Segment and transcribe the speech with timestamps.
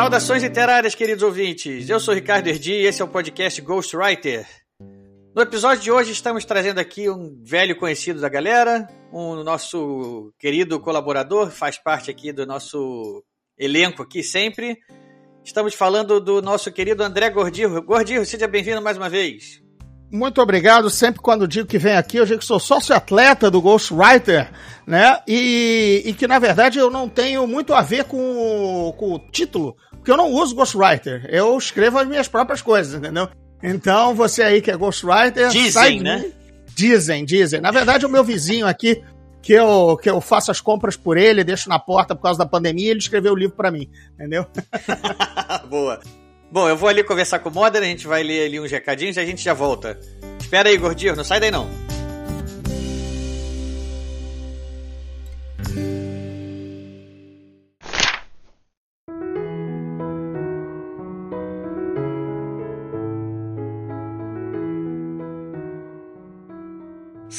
[0.00, 1.86] Saudações literárias, queridos ouvintes.
[1.90, 4.46] Eu sou Ricardo Erdi e esse é o podcast Ghostwriter.
[5.36, 10.80] No episódio de hoje estamos trazendo aqui um velho conhecido da galera, um nosso querido
[10.80, 13.22] colaborador, faz parte aqui do nosso
[13.58, 14.78] elenco aqui sempre.
[15.44, 17.82] Estamos falando do nosso querido André Gordirro.
[17.82, 19.60] Gordirro, seja bem-vindo mais uma vez.
[20.10, 20.90] Muito obrigado.
[20.90, 24.50] Sempre quando digo que vem aqui, eu digo que sou sócio-atleta do Ghostwriter,
[24.84, 25.20] né?
[25.26, 29.76] E, e, que, na verdade, eu não tenho muito a ver com, com o título,
[30.00, 31.26] porque eu não uso Ghostwriter.
[31.28, 33.28] Eu escrevo as minhas próprias coisas, entendeu?
[33.62, 35.50] Então, você aí que é Ghostwriter...
[35.50, 36.32] Dizem, né?
[36.74, 37.60] Dizem, dizem.
[37.60, 39.02] Na verdade, o meu vizinho aqui,
[39.42, 42.46] que eu, que eu faço as compras por ele, deixo na porta por causa da
[42.46, 44.46] pandemia, ele escreveu o livro para mim, entendeu?
[45.68, 46.00] Boa.
[46.50, 49.18] Bom, eu vou ali conversar com o Modern, a gente vai ler ali uns recadinhos
[49.18, 50.00] e a gente já volta.
[50.40, 51.68] Espera aí, gordinho, não sai daí não.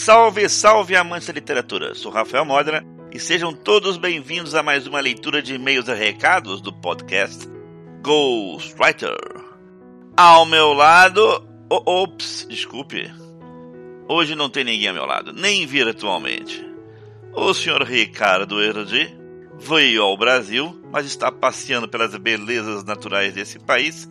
[0.03, 1.94] Salve, salve amantes da literatura!
[1.94, 6.59] Sou Rafael Modena e sejam todos bem-vindos a mais uma leitura de e-mails e recados
[6.59, 7.47] do podcast
[8.02, 9.16] Ghostwriter.
[10.17, 11.47] Ao meu lado.
[11.69, 13.13] Oh, ops, desculpe.
[14.09, 16.67] Hoje não tem ninguém ao meu lado, nem virtualmente.
[17.31, 19.15] O senhor Ricardo Erdi
[19.59, 24.09] veio ao Brasil, mas está passeando pelas belezas naturais desse país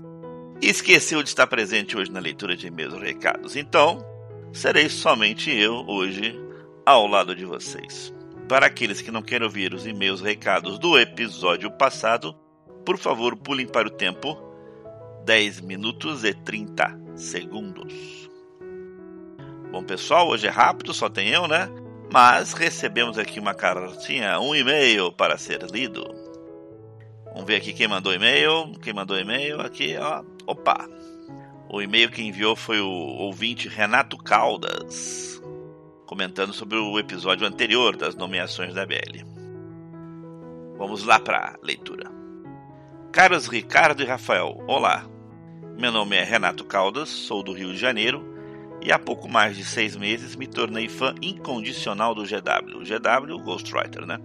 [0.62, 3.56] e esqueceu de estar presente hoje na leitura de e-mails e recados.
[3.56, 4.08] Então,
[4.52, 6.38] serei somente eu hoje
[6.84, 8.12] ao lado de vocês.
[8.48, 12.34] Para aqueles que não querem ouvir os e-mails recados do episódio passado,
[12.84, 14.36] por favor, pulem para o tempo
[15.24, 18.28] 10 minutos e 30 segundos.
[19.70, 21.68] Bom, pessoal, hoje é rápido, só tem eu, né?
[22.12, 26.04] Mas recebemos aqui uma cartinha, um e-mail para ser lido.
[27.32, 28.72] Vamos ver aqui quem mandou e-mail.
[28.82, 30.24] Quem mandou e-mail aqui, ó.
[30.46, 30.88] Opa!
[31.72, 35.40] O e-mail que enviou foi o ouvinte Renato Caldas,
[36.04, 39.24] comentando sobre o episódio anterior das nomeações da BL.
[40.76, 42.10] Vamos lá para a leitura.
[43.12, 45.06] Caros Ricardo e Rafael, olá.
[45.78, 48.34] Meu nome é Renato Caldas, sou do Rio de Janeiro
[48.82, 52.82] e há pouco mais de seis meses me tornei fã incondicional do GW.
[52.82, 54.18] GW, Ghostwriter, né?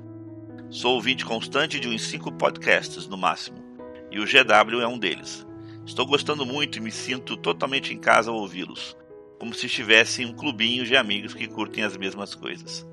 [0.71, 3.63] Sou ouvinte constante de uns cinco podcasts no máximo
[4.09, 5.45] e o GW é um deles.
[5.85, 8.97] Estou gostando muito e me sinto totalmente em casa ao ouvi-los,
[9.39, 12.85] como se estivesse em um clubinho de amigos que curtem as mesmas coisas.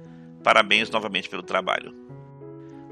[0.45, 1.95] Parabéns novamente pelo trabalho.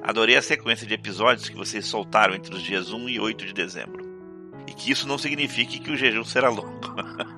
[0.03, 3.53] Adorei a sequência de episódios que vocês soltaram entre os dias 1 e 8 de
[3.53, 4.09] dezembro.
[4.67, 6.81] E que isso não signifique que o jejum será longo.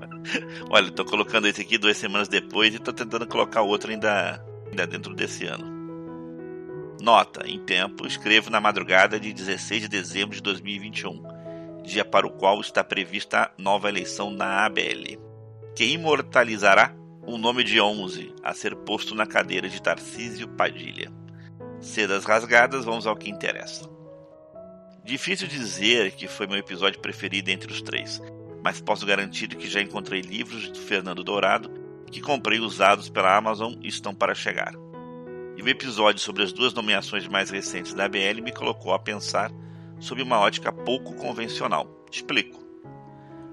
[0.70, 4.40] Olha, estou colocando esse aqui duas semanas depois e estou tentando colocar outro ainda,
[4.70, 5.66] ainda dentro desse ano.
[7.00, 11.41] Nota: em tempo, escrevo na madrugada de 16 de dezembro de 2021
[11.82, 15.18] dia para o qual está prevista nova eleição na ABL,
[15.74, 16.94] que imortalizará
[17.26, 21.12] o nome de 11 a ser posto na cadeira de Tarcísio Padilha.
[21.80, 23.88] Sedas rasgadas, vamos ao que interessa.
[25.04, 28.22] Difícil dizer que foi meu episódio preferido entre os três,
[28.62, 31.82] mas posso garantir que já encontrei livros de Fernando Dourado
[32.12, 34.74] que comprei usados pela Amazon e estão para chegar.
[35.56, 39.50] E o episódio sobre as duas nomeações mais recentes da ABL me colocou a pensar
[40.02, 42.04] sob uma ótica pouco convencional.
[42.10, 42.60] Explico.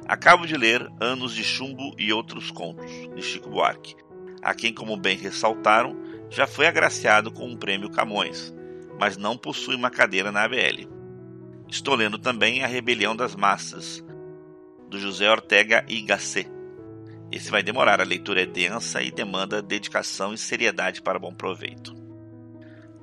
[0.08, 3.96] Acabo de ler Anos de Chumbo e Outros Contos, de Chico Buarque,
[4.42, 5.96] a quem, como bem ressaltaram,
[6.30, 8.52] já foi agraciado com um prêmio Camões,
[9.00, 10.90] mas não possui uma cadeira na ABL.
[11.68, 14.03] Estou lendo também A Rebelião das Massas,
[14.90, 16.50] do José Ortega y Gasset.
[17.32, 21.94] Esse vai demorar, a leitura é densa e demanda dedicação e seriedade para bom proveito.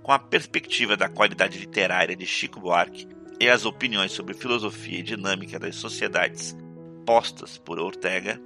[0.03, 3.07] Com a perspectiva da qualidade literária de Chico Buarque,
[3.39, 6.57] e as opiniões sobre filosofia e dinâmica das sociedades
[7.05, 8.41] postas por Ortega,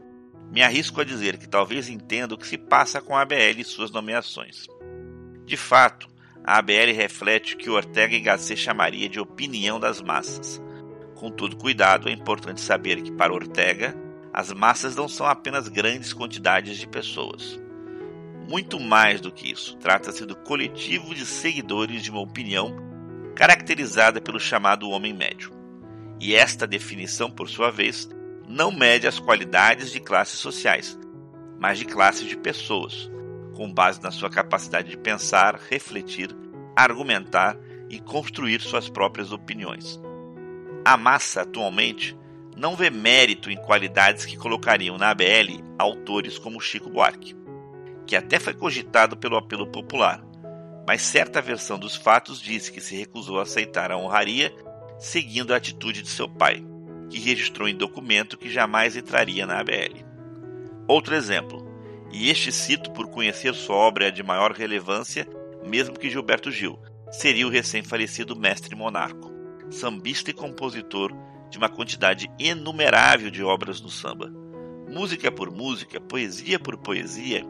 [0.50, 3.64] me arrisco a dizer que talvez entenda o que se passa com a ABL e
[3.64, 4.66] suas nomeações.
[5.46, 6.08] De fato,
[6.44, 10.60] a ABL reflete o que Ortega e Gasset chamaria de opinião das massas.
[11.14, 13.96] Com todo cuidado, é importante saber que, para Ortega,
[14.32, 17.60] as massas não são apenas grandes quantidades de pessoas.
[18.48, 22.89] Muito mais do que isso, trata-se do coletivo de seguidores de uma opinião
[23.40, 25.50] caracterizada pelo chamado homem médio.
[26.20, 28.06] E esta definição, por sua vez,
[28.46, 30.98] não mede as qualidades de classes sociais,
[31.58, 33.10] mas de classes de pessoas,
[33.56, 36.36] com base na sua capacidade de pensar, refletir,
[36.76, 37.56] argumentar
[37.88, 39.98] e construir suas próprias opiniões.
[40.84, 42.14] A massa, atualmente,
[42.54, 47.34] não vê mérito em qualidades que colocariam na ABL autores como Chico Buarque,
[48.06, 50.22] que até foi cogitado pelo apelo popular,
[50.90, 54.52] mas certa versão dos fatos diz que se recusou a aceitar a honraria,
[54.98, 56.64] seguindo a atitude de seu pai,
[57.08, 60.04] que registrou em documento que jamais entraria na ABL.
[60.88, 61.64] Outro exemplo,
[62.10, 65.28] e este cito por conhecer sua obra de maior relevância,
[65.64, 66.76] mesmo que Gilberto Gil,
[67.12, 69.30] seria o recém-falecido mestre monarco,
[69.70, 71.12] sambista e compositor
[71.50, 74.28] de uma quantidade inumerável de obras no samba.
[74.90, 77.46] Música por música, poesia por poesia,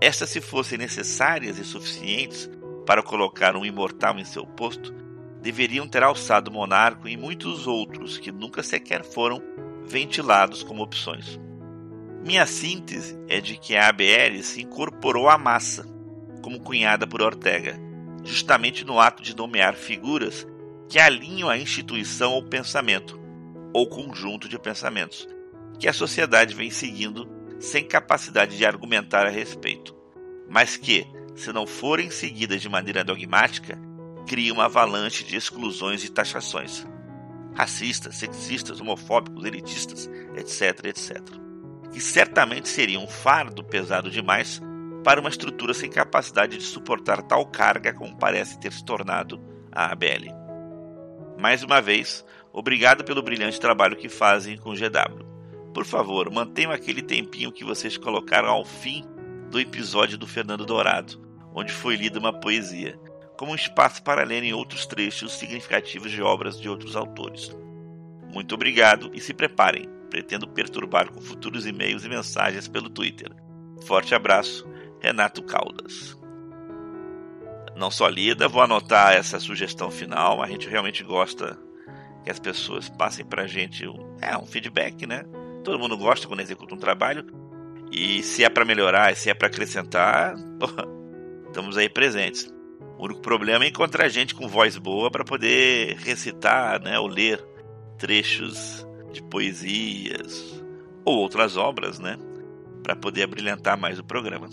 [0.00, 2.50] estas se fossem necessárias e suficientes
[2.86, 4.92] para colocar um imortal em seu posto,
[5.40, 9.42] deveriam ter alçado o monarco e muitos outros que nunca sequer foram
[9.86, 11.38] ventilados como opções.
[12.24, 15.86] Minha síntese é de que a ABL se incorporou à massa,
[16.40, 17.78] como cunhada por Ortega,
[18.24, 20.46] justamente no ato de nomear figuras
[20.88, 23.20] que alinham a instituição ao pensamento,
[23.72, 25.28] ou conjunto de pensamentos,
[25.78, 27.28] que a sociedade vem seguindo
[27.64, 29.96] sem capacidade de argumentar a respeito,
[30.48, 33.78] mas que, se não forem seguidas de maneira dogmática,
[34.26, 36.86] criam uma avalanche de exclusões e taxações.
[37.54, 41.20] Racistas, sexistas, homofóbicos, elitistas, etc, etc.
[41.90, 44.60] Que certamente seria um fardo pesado demais
[45.02, 49.40] para uma estrutura sem capacidade de suportar tal carga como parece ter se tornado
[49.72, 50.28] a ABL.
[51.38, 55.33] Mais uma vez, obrigado pelo brilhante trabalho que fazem com o GW.
[55.74, 59.04] Por favor, mantenham aquele tempinho que vocês colocaram ao fim
[59.50, 61.20] do episódio do Fernando Dourado,
[61.52, 62.96] onde foi lida uma poesia,
[63.36, 67.50] como um espaço para lerem outros trechos significativos de obras de outros autores.
[68.32, 73.32] Muito obrigado e se preparem, pretendo perturbar com futuros e-mails e mensagens pelo Twitter.
[73.84, 74.64] Forte abraço,
[75.00, 76.16] Renato Caldas.
[77.76, 81.58] Não só lida, vou anotar essa sugestão final, a gente realmente gosta
[82.22, 85.24] que as pessoas passem para a gente um, é, um feedback, né?
[85.64, 87.24] Todo mundo gosta quando executa um trabalho.
[87.90, 90.34] E se é para melhorar, se é para acrescentar,
[91.48, 92.52] estamos aí presentes.
[92.98, 97.42] O único problema é encontrar gente com voz boa para poder recitar, né, ou ler
[97.98, 100.62] trechos de poesias
[101.04, 102.18] ou outras obras, né,
[102.82, 104.48] para poder abrilhantar mais o programa.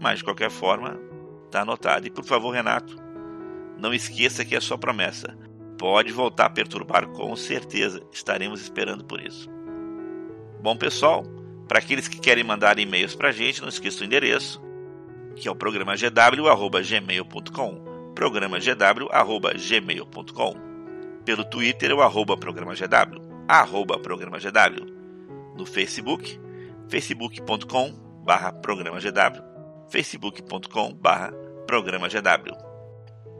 [0.00, 0.98] Mas de qualquer forma,
[1.46, 2.06] está anotado.
[2.06, 2.96] E por favor, Renato,
[3.78, 5.36] não esqueça que é só promessa.
[5.78, 8.00] Pode voltar a perturbar com certeza.
[8.12, 9.53] Estaremos esperando por isso.
[10.64, 11.22] Bom, pessoal,
[11.68, 14.62] para aqueles que querem mandar e-mails para a gente, não esqueça o endereço,
[15.36, 17.84] que é o programa gw.gmail.com.
[18.14, 20.54] Programa gw.gmail.com.
[21.22, 24.86] Pelo Twitter, é o arroba programa gw, arroba programa gw.
[25.54, 26.40] No Facebook,
[26.88, 27.92] facebook.com
[28.24, 29.42] barra programa gw,
[29.90, 31.30] facebook.com barra
[31.66, 32.56] programa gw.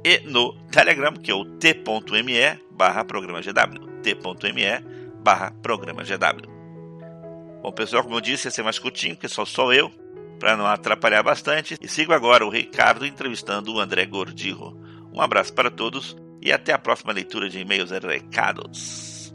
[0.05, 4.85] E no Telegram, que é o t.me barra programa gw, t.me
[5.25, 6.54] barra programa gw.
[7.65, 9.91] Bom, pessoal, como eu disse, ia ser mais curtinho, porque só sou eu,
[10.39, 11.79] para não atrapalhar bastante.
[11.81, 14.79] E sigo agora o Ricardo entrevistando o André Gordirro.
[15.11, 19.33] Um abraço para todos e até a próxima leitura de e-mails e recados.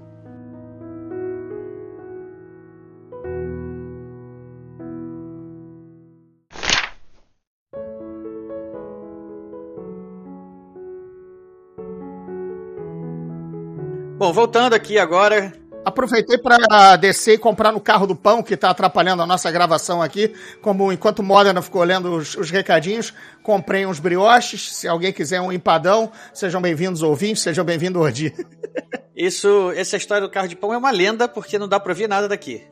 [14.19, 18.69] Bom, voltando aqui agora Aproveitei para descer e comprar no carro do pão, que está
[18.69, 20.33] atrapalhando a nossa gravação aqui.
[20.61, 24.75] Como enquanto o Modena ficou lendo os, os, recadinhos, comprei uns brioches.
[24.75, 28.33] Se alguém quiser um empadão, sejam bem-vindos ouvintes, sejam bem-vindos Ordi.
[29.15, 32.07] Isso, essa história do carro de pão é uma lenda, porque não dá para ouvir
[32.07, 32.63] nada daqui.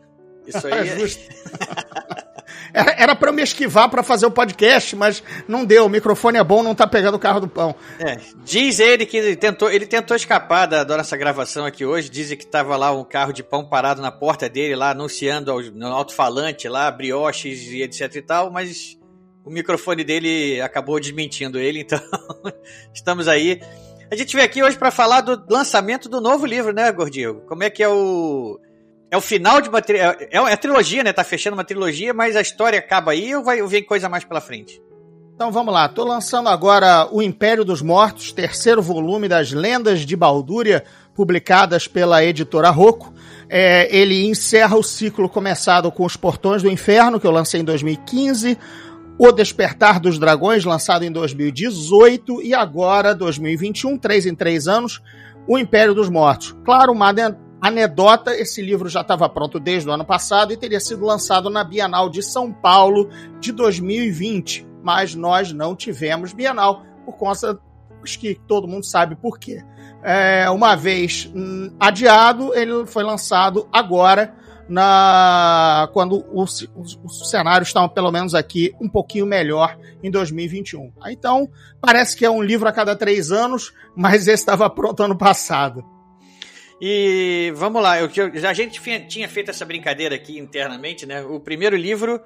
[0.45, 1.23] Isso aí é justo.
[2.97, 5.85] Era para eu me esquivar para fazer o podcast, mas não deu.
[5.85, 7.75] O microfone é bom, não tá pegando o carro do pão.
[7.99, 12.09] É, diz ele que ele tentou, ele tentou escapar da, da nossa gravação aqui hoje.
[12.09, 15.61] Dizem que tava lá um carro de pão parado na porta dele, lá anunciando ao,
[15.61, 18.97] no alto-falante lá, brioches e etc e tal, mas
[19.43, 21.99] o microfone dele acabou desmentindo ele, então
[22.93, 23.61] estamos aí.
[24.11, 27.41] A gente veio aqui hoje para falar do lançamento do novo livro, né, Gordinho?
[27.47, 28.59] Como é que é o
[29.09, 31.13] é o final de uma é, é, é trilogia, né?
[31.13, 34.41] Tá fechando uma trilogia, mas a história acaba aí ou vai vir coisa mais pela
[34.41, 34.81] frente?
[35.33, 40.15] Então vamos lá, tô lançando agora O Império dos Mortos, terceiro volume das Lendas de
[40.15, 40.83] Baldúria,
[41.13, 43.13] publicadas pela editora Rocco.
[43.47, 47.63] É, ele encerra o ciclo começado com Os Portões do Inferno, que eu lancei em
[47.63, 48.57] 2015,
[49.17, 55.01] O Despertar dos Dragões, lançado em 2018, e agora, 2021, três em três anos,
[55.47, 56.55] O Império dos Mortos.
[56.65, 61.05] Claro, Madden Anedota, esse livro já estava pronto desde o ano passado e teria sido
[61.05, 63.09] lançado na Bienal de São Paulo
[63.39, 67.59] de 2020, mas nós não tivemos Bienal por conta,
[68.03, 69.63] acho que todo mundo sabe por quê.
[70.03, 74.35] É, uma vez hum, adiado, ele foi lançado agora
[74.69, 80.91] na quando os, os, os cenários estavam pelo menos aqui um pouquinho melhor em 2021.
[81.07, 81.49] Então
[81.81, 85.96] parece que é um livro a cada três anos, mas esse estava pronto ano passado.
[86.79, 91.23] E vamos lá, eu, já a gente tinha feito essa brincadeira aqui internamente, né?
[91.23, 92.21] O primeiro livro,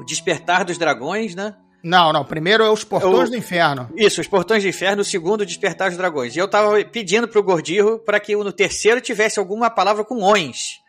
[0.00, 1.54] O Despertar dos Dragões, né?
[1.82, 2.24] Não, não.
[2.24, 3.88] Primeiro é Os Portões o, do Inferno.
[3.94, 5.02] Isso, Os Portões do Inferno.
[5.02, 6.34] O segundo, Despertar dos Dragões.
[6.34, 10.80] E eu tava pedindo pro Gordirro para que no terceiro tivesse alguma palavra com ons.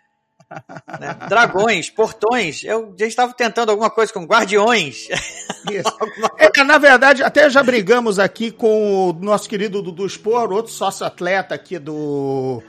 [1.00, 1.18] Né?
[1.28, 2.64] Dragões, portões.
[2.64, 5.08] Eu já estava tentando alguma coisa com guardiões.
[6.38, 11.56] é, na verdade, até já brigamos aqui com o nosso querido Dudu Spor, outro sócio-atleta
[11.56, 12.62] aqui do.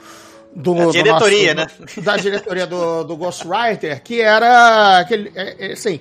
[0.54, 1.86] Do, da diretoria, do nosso, né?
[1.94, 5.04] Do, da diretoria do, do Ghostwriter, que era.
[5.04, 6.00] Que, é, é, assim,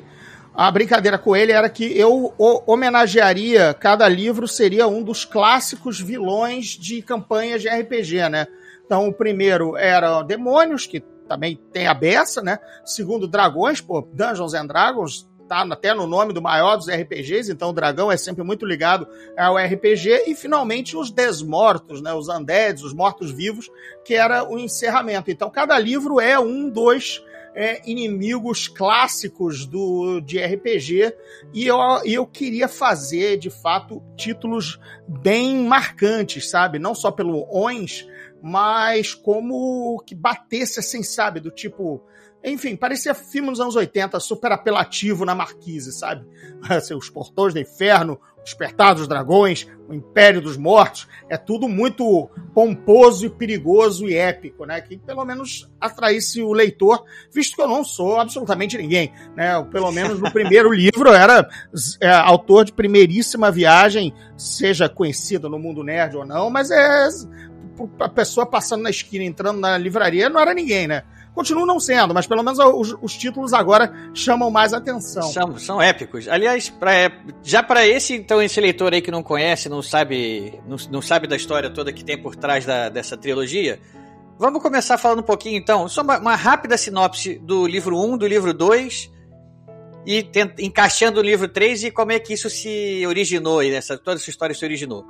[0.55, 2.33] a brincadeira com ele era que eu
[2.65, 8.47] homenagearia cada livro seria um dos clássicos vilões de campanhas de RPG, né?
[8.83, 12.59] Então, o primeiro era Demônios, que também tem a beça, né?
[12.85, 17.69] Segundo, dragões, pô, Dungeons and Dragons, tá até no nome do maior dos RPGs, então
[17.69, 19.07] o dragão é sempre muito ligado
[19.37, 22.13] ao RPG, e finalmente os desmortos, né?
[22.13, 23.69] Os undeads, os mortos-vivos,
[24.03, 25.31] que era o encerramento.
[25.31, 27.23] Então cada livro é um dos
[27.57, 31.11] é, inimigos clássicos do, de RPG
[31.51, 36.77] e eu, eu queria fazer, de fato, títulos bem marcantes, sabe?
[36.77, 38.07] Não só pelo ONS,
[38.41, 41.39] mas como que batesse assim, sabe?
[41.39, 42.03] Do tipo.
[42.43, 46.25] Enfim, parecia filme dos anos 80, super apelativo na marquise, sabe?
[46.69, 52.29] Assim, os Portões do Inferno, Despertar dos Dragões, o Império dos Mortos, é tudo muito
[52.53, 54.79] pomposo e perigoso e épico, né?
[54.79, 59.61] Que pelo menos atraísse o leitor, visto que eu não sou absolutamente ninguém, né?
[59.69, 61.49] Pelo menos no primeiro livro era
[61.99, 67.09] é, autor de primeiríssima viagem, seja conhecido no mundo nerd ou não, mas é
[67.99, 71.03] a pessoa passando na esquina, entrando na livraria, não era ninguém, né?
[71.33, 75.21] Continua não sendo, mas pelo menos os, os títulos agora chamam mais atenção.
[75.23, 76.27] São, são épicos.
[76.27, 77.11] Aliás, pra,
[77.43, 81.27] já para esse, então, esse leitor aí que não conhece, não sabe, não, não sabe
[81.27, 83.79] da história toda que tem por trás da, dessa trilogia,
[84.39, 88.25] vamos começar falando um pouquinho, então, só uma, uma rápida sinopse do livro 1, do
[88.25, 89.11] livro 2,
[90.07, 94.17] e tent, encaixando o livro 3 e como é que isso se originou, essa, toda
[94.17, 95.05] essa história se originou.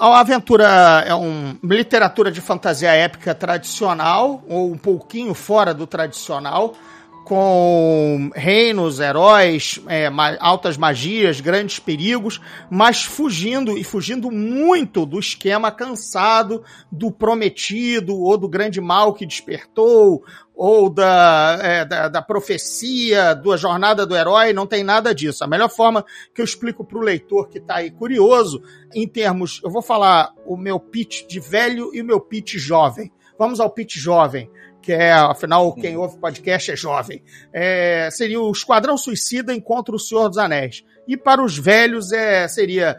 [0.00, 6.76] A aventura é uma literatura de fantasia épica tradicional, ou um pouquinho fora do tradicional,
[7.24, 12.40] com reinos, heróis, é, altas magias, grandes perigos,
[12.70, 19.26] mas fugindo e fugindo muito do esquema cansado do prometido ou do grande mal que
[19.26, 20.24] despertou
[20.58, 25.44] ou da, é, da, da, profecia, da jornada do herói, não tem nada disso.
[25.44, 28.60] A melhor forma que eu explico para o leitor que está aí curioso,
[28.92, 33.12] em termos, eu vou falar o meu pitch de velho e o meu pitch jovem.
[33.38, 34.50] Vamos ao pitch jovem,
[34.82, 37.22] que é, afinal, quem ouve podcast é jovem.
[37.52, 40.84] É, seria o Esquadrão Suicida encontra o Senhor dos Anéis.
[41.06, 42.98] E para os velhos é, seria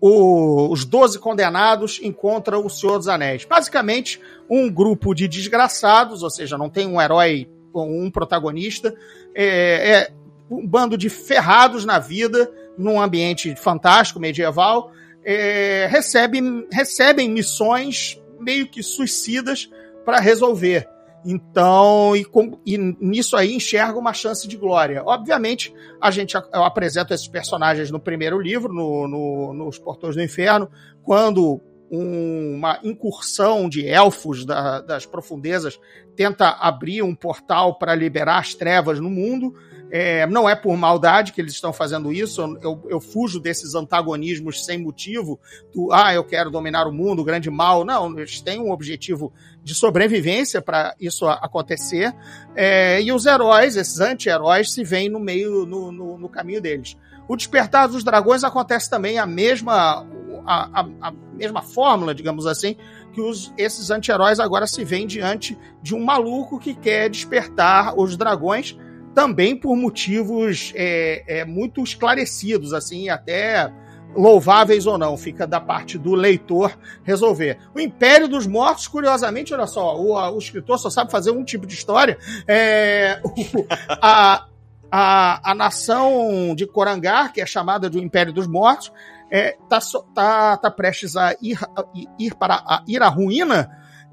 [0.00, 3.44] o, os Doze Condenados encontram o Senhor dos Anéis.
[3.44, 8.94] Basicamente, um grupo de desgraçados, ou seja, não tem um herói um protagonista,
[9.34, 10.12] é, é,
[10.50, 14.90] um bando de ferrados na vida, num ambiente fantástico, medieval,
[15.24, 16.40] é, recebe,
[16.72, 19.70] recebem missões meio que suicidas
[20.04, 20.88] para resolver.
[21.30, 25.02] Então, e, com, e, nisso aí enxerga uma chance de glória.
[25.04, 30.22] Obviamente, a gente eu apresento esses personagens no primeiro livro, no, no, nos Portões do
[30.22, 30.70] Inferno,
[31.02, 35.78] quando um, uma incursão de elfos da, das profundezas
[36.16, 39.54] tenta abrir um portal para liberar as trevas no mundo.
[39.90, 44.64] É, não é por maldade que eles estão fazendo isso, eu, eu, fujo desses antagonismos
[44.64, 45.40] sem motivo,
[45.72, 47.84] do ah, eu quero dominar o mundo, o grande mal.
[47.84, 52.14] Não, eles têm um objetivo de sobrevivência para isso acontecer.
[52.54, 56.96] É, e os heróis, esses anti-heróis, se veem no meio, no, no, no, caminho deles.
[57.26, 60.06] O Despertar dos Dragões acontece também a mesma,
[60.46, 62.76] a, a, a mesma fórmula, digamos assim,
[63.12, 68.16] que os, esses anti-heróis agora se veem diante de um maluco que quer despertar os
[68.16, 68.76] dragões
[69.18, 73.68] também por motivos é, é, muito esclarecidos, assim, até
[74.14, 77.58] louváveis ou não, fica da parte do leitor resolver.
[77.74, 81.66] O Império dos Mortos, curiosamente, olha só, o, o escritor só sabe fazer um tipo
[81.66, 82.16] de história.
[82.46, 83.66] É, o,
[84.00, 84.46] a,
[84.88, 88.92] a, a nação de Corangar, que é chamada de Império dos Mortos,
[89.24, 89.80] está é, tá,
[90.14, 91.84] tá, tá prestes a ir, a
[92.20, 93.68] ir para a ir à ruína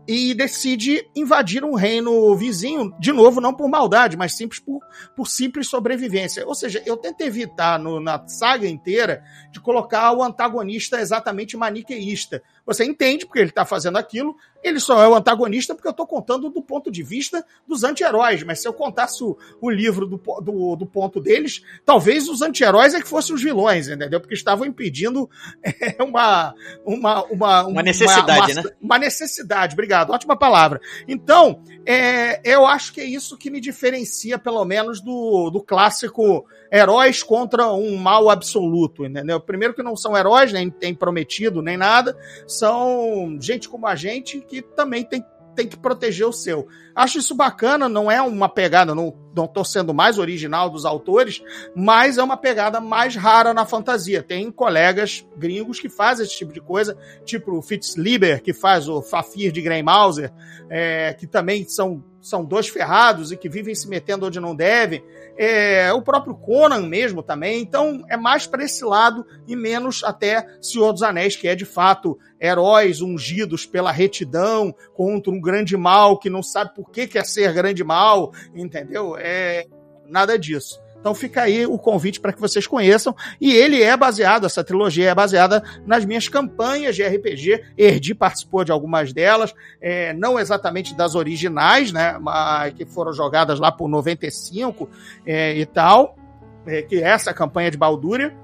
[0.08, 4.80] e decide invadir um reino vizinho, de novo, não por maldade, mas simples por,
[5.16, 6.46] por simples sobrevivência.
[6.46, 12.44] Ou seja, eu tento evitar no, na saga inteira de colocar o antagonista exatamente maniqueísta.
[12.66, 16.08] Você entende porque ele está fazendo aquilo, ele só é o antagonista porque eu estou
[16.08, 18.42] contando do ponto de vista dos anti-heróis.
[18.42, 22.96] Mas se eu contasse o, o livro do, do, do, ponto deles, talvez os anti-heróis
[22.96, 24.20] é que fossem os vilões, entendeu?
[24.20, 25.30] Porque estavam impedindo
[25.64, 28.70] é, uma, uma, uma, uma necessidade, uma, né?
[28.82, 30.82] Uma necessidade, obrigado, ótima palavra.
[31.08, 36.44] Então, é, eu acho que é isso que me diferencia, pelo menos, do, do clássico
[36.72, 39.40] heróis contra um mal absoluto, entendeu?
[39.40, 42.18] Primeiro que não são heróis, nem tem prometido, nem nada,
[42.58, 45.24] são gente como a gente que também tem
[45.56, 46.68] tem que proteger o seu.
[46.94, 51.42] Acho isso bacana, não é uma pegada, não, não tô sendo mais original dos autores,
[51.74, 54.22] mas é uma pegada mais rara na fantasia.
[54.22, 59.02] Tem colegas gringos que fazem esse tipo de coisa, tipo o Fitzlieber, que faz o
[59.02, 60.32] Fafir de Greymauser,
[60.70, 65.04] é, que também são, são dois ferrados e que vivem se metendo onde não devem
[65.38, 67.62] é, o próprio Conan mesmo também.
[67.62, 71.66] Então é mais para esse lado e menos até Senhor dos Anéis, que é de
[71.66, 77.26] fato heróis ungidos pela retidão contra um grande mal que não sabe por que quer
[77.26, 79.16] ser grande mal, entendeu?
[79.18, 79.68] É
[80.08, 80.84] nada disso.
[81.06, 83.16] Então fica aí o convite para que vocês conheçam.
[83.40, 87.64] E ele é baseado, essa trilogia é baseada nas minhas campanhas de RPG.
[87.78, 92.18] Erdi participou de algumas delas, é, não exatamente das originais, né?
[92.20, 94.90] Mas que foram jogadas lá por 95
[95.28, 96.18] é, e tal.
[96.66, 98.36] É, que é essa campanha de Baldúria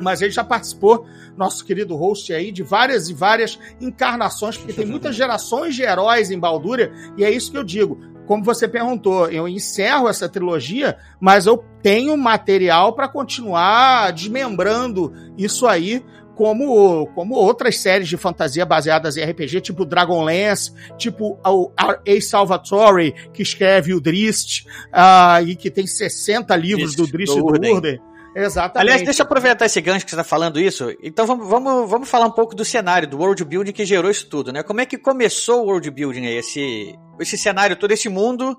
[0.00, 4.84] mas ele já participou, nosso querido host aí, de várias e várias encarnações, porque tem
[4.86, 9.28] muitas gerações de heróis em Baldúria, e é isso que eu digo como você perguntou,
[9.28, 17.34] eu encerro essa trilogia, mas eu tenho material para continuar desmembrando isso aí como, como
[17.34, 21.98] outras séries de fantasia baseadas em RPG, tipo Dragonlance, tipo o A.
[22.20, 27.44] Salvatore, que escreve o Drist, uh, e que tem 60 livros Drist, do Drist do
[27.44, 28.00] Urden.
[28.34, 28.78] Exatamente.
[28.78, 30.94] Aliás, deixa eu aproveitar esse gancho que você está falando isso.
[31.02, 34.28] Então vamos, vamos, vamos falar um pouco do cenário, do world building que gerou isso
[34.28, 34.62] tudo, né?
[34.62, 38.56] Como é que começou o world building aí, esse, esse cenário, todo esse mundo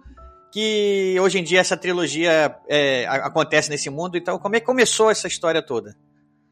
[0.53, 4.15] que hoje em dia essa trilogia é, acontece nesse mundo.
[4.15, 5.97] Então, como é que começou essa história toda?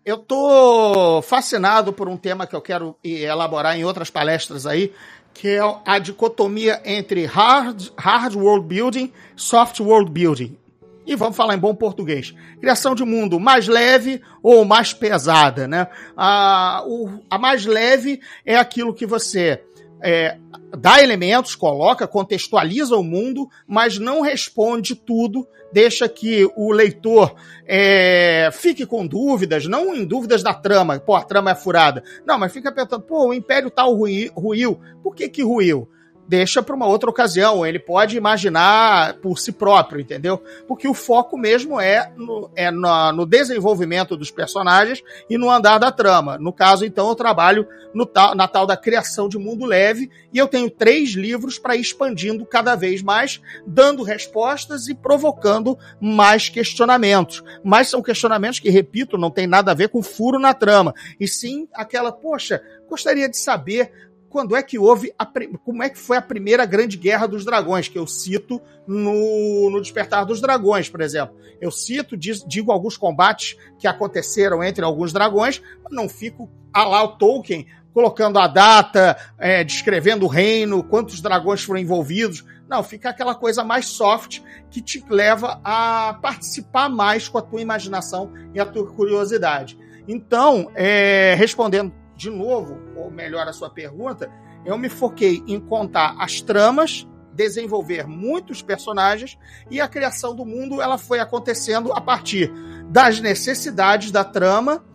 [0.04, 4.92] Eu tô fascinado por um tema que eu quero elaborar em outras palestras aí,
[5.32, 10.58] que é a dicotomia entre hard, hard world building, soft world building.
[11.06, 12.34] E vamos falar em bom português.
[12.60, 15.88] Criação de mundo mais leve ou mais pesada, né?
[16.16, 19.64] A, o, a mais leve é aquilo que você
[20.02, 20.38] é,
[20.78, 27.36] dá elementos, coloca, contextualiza o mundo, mas não responde tudo, deixa que o leitor
[27.66, 32.04] é, fique com dúvidas, não em dúvidas da trama, pô, a trama é furada.
[32.26, 35.88] Não, mas fica pensando, pô, o Império tal ruiu, por que que ruiu?
[36.32, 37.66] Deixa para uma outra ocasião.
[37.66, 40.42] Ele pode imaginar por si próprio, entendeu?
[40.66, 45.78] Porque o foco mesmo é no, é no, no desenvolvimento dos personagens e no andar
[45.78, 46.38] da trama.
[46.38, 50.38] No caso, então, eu trabalho no tal, na tal da criação de mundo leve e
[50.38, 56.48] eu tenho três livros para ir expandindo cada vez mais, dando respostas e provocando mais
[56.48, 57.44] questionamentos.
[57.62, 61.28] Mas são questionamentos que, repito, não tem nada a ver com furo na trama, e
[61.28, 63.92] sim aquela, poxa, gostaria de saber
[64.32, 65.26] quando é que houve a,
[65.64, 69.82] como é que foi a primeira grande guerra dos dragões, que eu cito no, no
[69.82, 71.36] Despertar dos Dragões, por exemplo.
[71.60, 76.86] Eu cito, diz, digo alguns combates que aconteceram entre alguns dragões, mas não fico a
[76.86, 82.46] lá o Tolkien colocando a data, é, descrevendo o reino, quantos dragões foram envolvidos.
[82.70, 84.40] Não, fica aquela coisa mais soft
[84.70, 89.78] que te leva a participar mais com a tua imaginação e a tua curiosidade.
[90.08, 94.32] Então, é, respondendo de novo, ou melhor, a sua pergunta,
[94.64, 99.40] eu me foquei em contar as tramas, desenvolver muitos personagens
[99.72, 102.54] e a criação do mundo ela foi acontecendo a partir
[102.88, 104.86] das necessidades da trama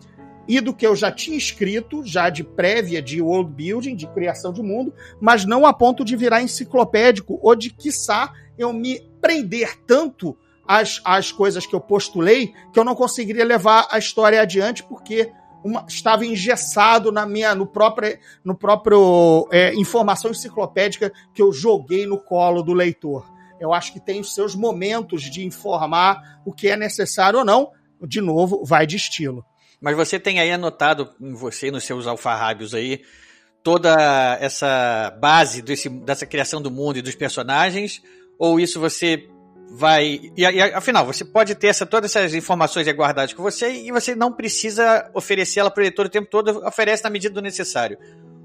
[0.47, 4.53] e do que eu já tinha escrito, já de prévia de world building, de criação
[4.53, 9.77] de mundo, mas não a ponto de virar enciclopédico ou de, quiçá, eu me prender
[9.85, 14.81] tanto às, às coisas que eu postulei que eu não conseguiria levar a história adiante
[14.83, 15.29] porque
[15.63, 22.05] uma, estava engessado na minha, no próprio, no próprio é, informação enciclopédica que eu joguei
[22.05, 23.25] no colo do leitor.
[23.59, 27.71] Eu acho que tem os seus momentos de informar o que é necessário ou não.
[28.01, 29.43] De novo, vai de estilo.
[29.81, 33.01] Mas você tem aí anotado em você, nos seus alfarrábios aí,
[33.63, 38.01] toda essa base desse, dessa criação do mundo e dos personagens?
[38.37, 39.27] Ou isso você
[39.69, 40.31] vai.
[40.35, 44.15] E, e, afinal, você pode ter essa, todas essas informações guardadas com você e você
[44.15, 47.97] não precisa oferecer ela para o leitor o tempo todo, oferece na medida do necessário.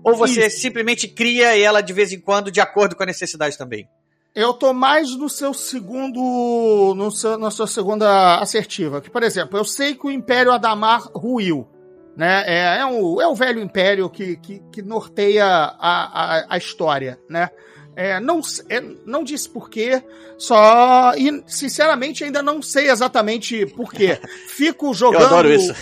[0.04, 0.61] Ou você Isso.
[0.61, 3.88] simplesmente cria ela de vez em quando de acordo com a necessidade também?
[4.35, 6.94] Eu tô mais no seu segundo.
[6.96, 9.00] No seu, na sua segunda assertiva.
[9.00, 11.68] Que, por exemplo, eu sei que o Império Adamar ruiu.
[12.16, 12.42] Né?
[12.46, 17.18] É, é, um, é o velho império que, que, que norteia a, a, a história.
[17.28, 17.50] Né?
[17.94, 20.02] É, não, é, não disse porquê,
[20.38, 21.14] só.
[21.14, 24.18] E, sinceramente, ainda não sei exatamente porquê.
[24.48, 25.20] Fico jogando.
[25.20, 25.74] Eu adoro isso.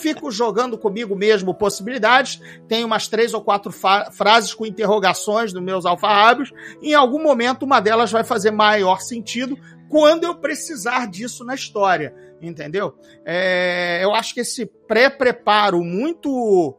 [0.00, 2.40] fico jogando comigo mesmo possibilidades.
[2.68, 6.52] Tenho umas três ou quatro frases com interrogações nos meus alfarrábios.
[6.82, 12.14] Em algum momento, uma delas vai fazer maior sentido quando eu precisar disso na história.
[12.40, 12.94] Entendeu?
[13.24, 16.76] É, eu acho que esse pré-preparo muito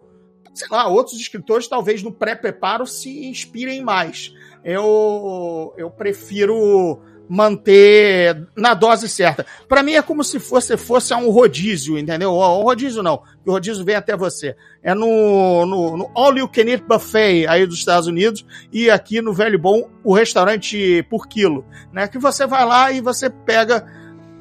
[0.54, 4.34] sei lá, outros escritores talvez no pré-preparo se inspirem mais.
[4.64, 7.02] Eu, eu prefiro
[7.34, 9.46] manter na dose certa.
[9.68, 12.34] Para mim é como se fosse fosse um rodízio, entendeu?
[12.34, 14.54] Um rodízio não, o rodízio vem até você.
[14.84, 19.22] É no, no, no All You Can Eat Buffet aí dos Estados Unidos e aqui
[19.22, 22.06] no Velho Bom o restaurante por quilo, né?
[22.06, 23.86] Que você vai lá e você pega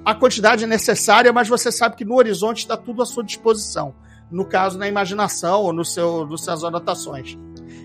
[0.05, 3.94] a quantidade necessária, mas você sabe que no horizonte está tudo à sua disposição
[4.31, 7.37] no caso, na imaginação ou no seu, nas suas anotações.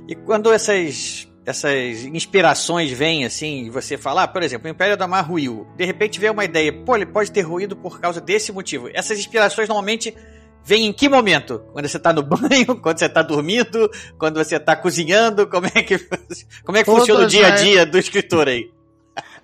[0.08, 5.08] E quando essas, essas inspirações vêm assim, você fala, ah, por exemplo, o Império da
[5.08, 8.52] Mar ruiu, de repente vem uma ideia, pô, ele pode ter ruído por causa desse
[8.52, 8.90] motivo.
[8.94, 10.16] Essas inspirações normalmente
[10.64, 11.64] vêm em que momento?
[11.74, 15.82] Quando você está no banho, quando você está dormindo, quando você está cozinhando, como é
[15.82, 15.98] que,
[16.64, 18.70] como é que funciona o dia a dia do escritor aí?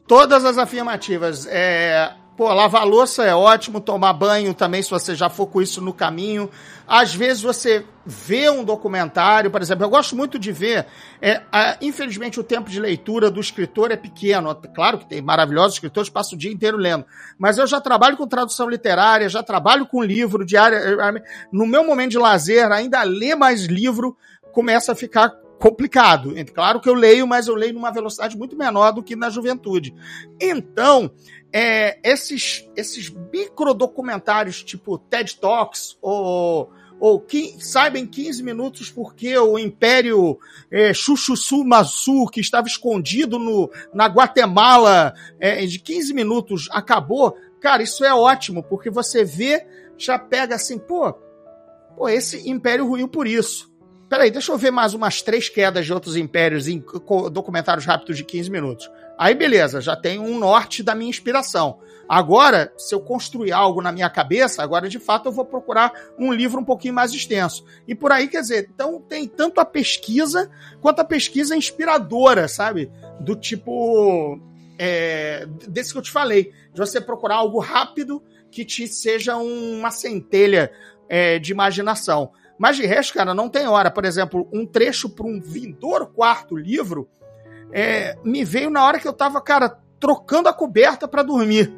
[0.07, 1.47] Todas as afirmativas.
[1.47, 5.79] É, Pô, lavar louça é ótimo, tomar banho também, se você já for com isso
[5.79, 6.49] no caminho.
[6.87, 10.87] Às vezes você vê um documentário, por exemplo, eu gosto muito de ver.
[11.21, 14.55] É, a, infelizmente, o tempo de leitura do escritor é pequeno.
[14.73, 17.05] Claro que tem maravilhosos escritores passam o dia inteiro lendo.
[17.37, 20.79] Mas eu já trabalho com tradução literária, já trabalho com livro diário.
[21.51, 24.17] No meu momento de lazer, ainda ler mais livro
[24.51, 26.33] começa a ficar complicado.
[26.53, 29.93] Claro que eu leio, mas eu leio numa velocidade muito menor do que na juventude.
[30.41, 31.11] Então,
[31.53, 39.37] é, esses, esses microdocumentários tipo TED Talks ou, ou que, saiba em 15 minutos porque
[39.37, 40.39] o Império
[40.71, 47.37] é, Chuchuçu Masu, que estava escondido no, na Guatemala é, de 15 minutos, acabou.
[47.59, 49.63] Cara, isso é ótimo, porque você vê,
[49.95, 51.13] já pega assim, pô,
[51.95, 53.70] pô esse Império ruiu por isso.
[54.11, 56.83] Peraí, deixa eu ver mais umas três quedas de outros impérios em
[57.31, 58.91] documentários rápidos de 15 minutos.
[59.17, 61.79] Aí beleza, já tem um norte da minha inspiração.
[62.09, 66.33] Agora, se eu construir algo na minha cabeça, agora de fato eu vou procurar um
[66.33, 67.63] livro um pouquinho mais extenso.
[67.87, 72.91] E por aí, quer dizer, então tem tanto a pesquisa quanto a pesquisa inspiradora, sabe?
[73.17, 74.37] Do tipo.
[74.77, 78.21] É, desse que eu te falei, de você procurar algo rápido
[78.51, 80.69] que te seja uma centelha
[81.07, 82.33] é, de imaginação.
[82.61, 83.89] Mas de resto, cara, não tem hora.
[83.89, 87.09] Por exemplo, um trecho para um vindouro quarto livro
[87.73, 91.73] é, me veio na hora que eu tava, cara, trocando a coberta para dormir.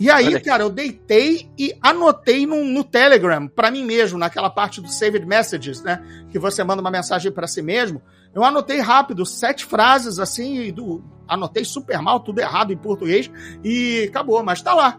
[0.00, 4.80] E aí, cara, eu deitei e anotei no, no Telegram para mim mesmo, naquela parte
[4.80, 6.02] do Saved Messages, né?
[6.28, 8.02] Que você manda uma mensagem para si mesmo.
[8.34, 13.30] Eu anotei rápido, sete frases assim, do, anotei super mal, tudo errado em português,
[13.62, 14.98] e acabou, mas tá lá.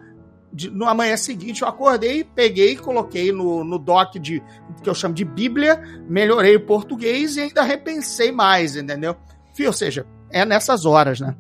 [0.53, 4.43] De, no amanhã seguinte eu acordei, peguei, coloquei no, no doc de
[4.83, 9.15] que eu chamo de Bíblia, melhorei o português e ainda repensei mais, entendeu?
[9.65, 11.35] Ou seja, é nessas horas, né?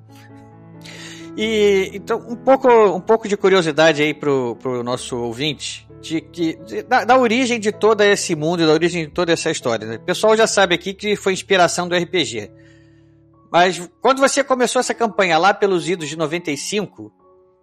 [1.35, 6.57] E então um pouco, um pouco de curiosidade aí pro, pro nosso ouvinte de que
[6.65, 9.87] de, da, da, origem de todo esse mundo, da origem de toda essa história.
[9.87, 9.95] Né?
[9.95, 12.51] O pessoal já sabe aqui que foi inspiração do RPG.
[13.51, 17.11] Mas quando você começou essa campanha lá pelos idos de 95,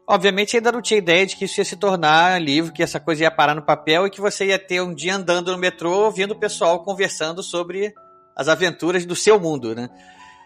[0.09, 3.25] obviamente ainda não tinha ideia de que isso ia se tornar livro, que essa coisa
[3.25, 6.33] ia parar no papel e que você ia ter um dia andando no metrô ouvindo
[6.33, 7.93] o pessoal conversando sobre
[8.35, 9.91] as aventuras do seu mundo, né?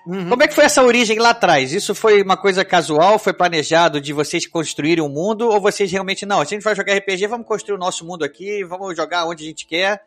[0.04, 0.30] Uhum.
[0.30, 1.72] Como é que foi essa origem lá atrás?
[1.72, 3.20] Isso foi uma coisa casual?
[3.20, 5.48] Foi planejado de vocês construírem um mundo?
[5.48, 8.64] Ou vocês realmente, não, a gente vai jogar RPG, vamos construir o nosso mundo aqui,
[8.64, 10.02] vamos jogar onde a gente quer?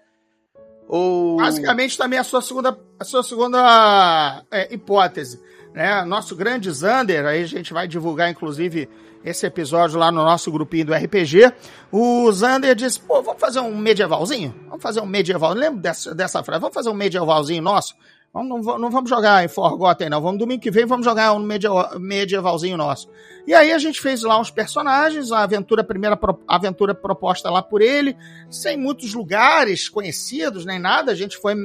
[0.85, 1.37] Ou...
[1.37, 5.39] Basicamente também a sua segunda, a sua segunda é, hipótese.
[5.73, 6.03] Né?
[6.03, 8.89] Nosso grande Zander, aí a gente vai divulgar inclusive
[9.25, 11.51] esse episódio lá no nosso grupinho do RPG.
[11.91, 14.53] O Zander disse: pô, vamos fazer um medievalzinho?
[14.67, 15.53] Vamos fazer um medieval.
[15.53, 16.61] Lembra dessa, dessa frase?
[16.61, 17.95] Vamos fazer um medievalzinho nosso?
[18.31, 20.21] Não, não, vamos jogar em Forgotten, não.
[20.21, 23.09] Vamos domingo que vem, vamos jogar um medieval, medievalzinho nosso.
[23.47, 27.49] E aí a gente fez lá uns personagens, a aventura, a primeira a aventura proposta
[27.49, 28.15] lá por ele,
[28.49, 31.13] sem muitos lugares conhecidos, nem nada.
[31.13, 31.55] A gente foi,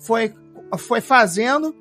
[0.00, 0.34] foi,
[0.78, 1.74] foi fazendo.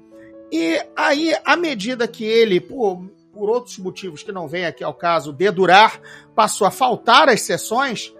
[0.51, 3.03] E aí, à medida que ele, por,
[3.35, 5.99] por outros motivos que não vem aqui ao caso, dedurar,
[6.33, 8.13] passou a faltar as sessões,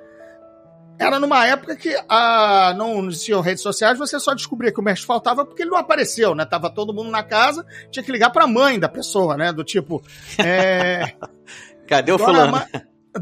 [0.99, 5.07] era numa época que ah, não existiam redes sociais, você só descobria que o mestre
[5.07, 6.45] faltava porque ele não apareceu, né?
[6.45, 9.53] Tava todo mundo na casa, tinha que ligar pra mãe da pessoa, né?
[9.53, 10.03] Do tipo.
[10.37, 11.15] É...
[11.87, 12.51] Cadê o fulano?
[12.51, 12.67] Ma...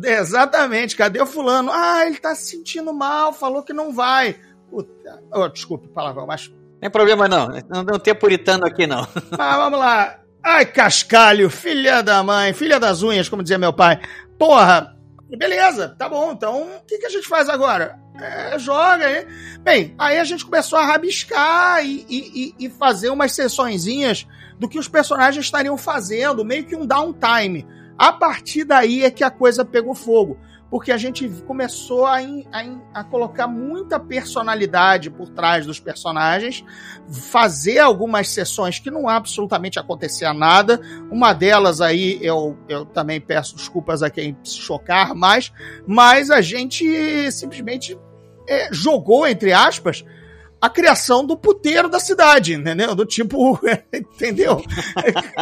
[0.03, 1.69] Exatamente, cadê o fulano?
[1.71, 4.35] Ah, ele tá se sentindo mal, falou que não vai.
[4.67, 5.21] Puta...
[5.31, 6.51] Oh, desculpe o palavrão, mas.
[6.79, 9.07] Tem problema não, não, não tem puritano aqui não.
[9.37, 10.22] Mas vamos lá.
[10.43, 14.01] Ai, cascalho, filha da mãe, filha das unhas, como dizia meu pai.
[14.37, 14.93] Porra,
[15.29, 17.97] beleza, tá bom, então o que, que a gente faz agora?
[18.19, 19.25] É, joga aí.
[19.61, 24.27] Bem, aí a gente começou a rabiscar e, e, e fazer umas sessõezinhas
[24.59, 27.65] do que os personagens estariam fazendo, meio que um downtime.
[27.97, 30.37] A partir daí é que a coisa pegou fogo
[30.73, 35.79] porque a gente começou a, in, a, in, a, colocar muita personalidade por trás dos
[35.79, 36.65] personagens,
[37.07, 40.81] fazer algumas sessões que não absolutamente acontecia nada.
[41.11, 45.53] Uma delas aí, eu, eu também peço desculpas a quem se chocar mais,
[45.85, 47.95] mas a gente simplesmente
[48.49, 50.03] é, jogou, entre aspas,
[50.59, 52.95] a criação do puteiro da cidade, entendeu?
[52.95, 53.59] Do tipo,
[53.93, 54.59] entendeu?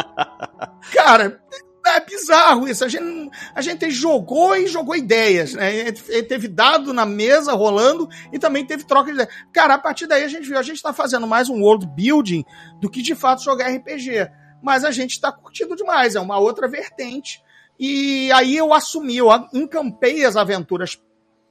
[0.92, 1.40] Cara,
[1.86, 2.84] é bizarro isso.
[2.84, 5.90] A gente, a gente jogou e jogou ideias, né?
[5.92, 9.34] Teve dado na mesa rolando e também teve troca de ideias.
[9.52, 12.44] Cara, a partir daí a gente viu, a gente tá fazendo mais um world building
[12.80, 14.30] do que de fato jogar RPG.
[14.62, 17.42] Mas a gente tá curtindo demais, é uma outra vertente.
[17.78, 21.00] E aí eu assumi, eu encampei as aventuras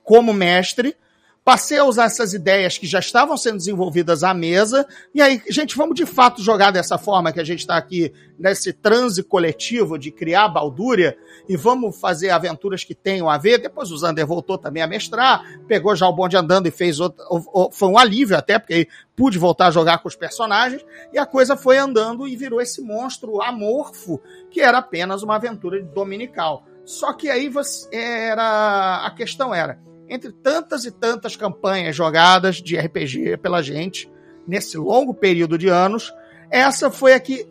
[0.03, 0.95] como mestre
[1.43, 5.75] passei a usar essas ideias que já estavam sendo desenvolvidas à mesa, e aí, gente,
[5.75, 10.11] vamos de fato jogar dessa forma que a gente está aqui, nesse transe coletivo de
[10.11, 11.17] criar Baldúria,
[11.49, 13.57] e vamos fazer aventuras que tenham a ver.
[13.57, 17.23] Depois o Zander voltou também a mestrar, pegou já o bonde andando e fez outro.
[17.71, 21.25] Foi um alívio até, porque aí pude voltar a jogar com os personagens, e a
[21.25, 26.65] coisa foi andando e virou esse monstro amorfo, que era apenas uma aventura dominical.
[26.85, 29.05] Só que aí você, era.
[29.05, 29.79] A questão era
[30.11, 34.11] entre tantas e tantas campanhas jogadas de RPG pela gente
[34.45, 36.13] nesse longo período de anos,
[36.49, 37.47] essa foi a que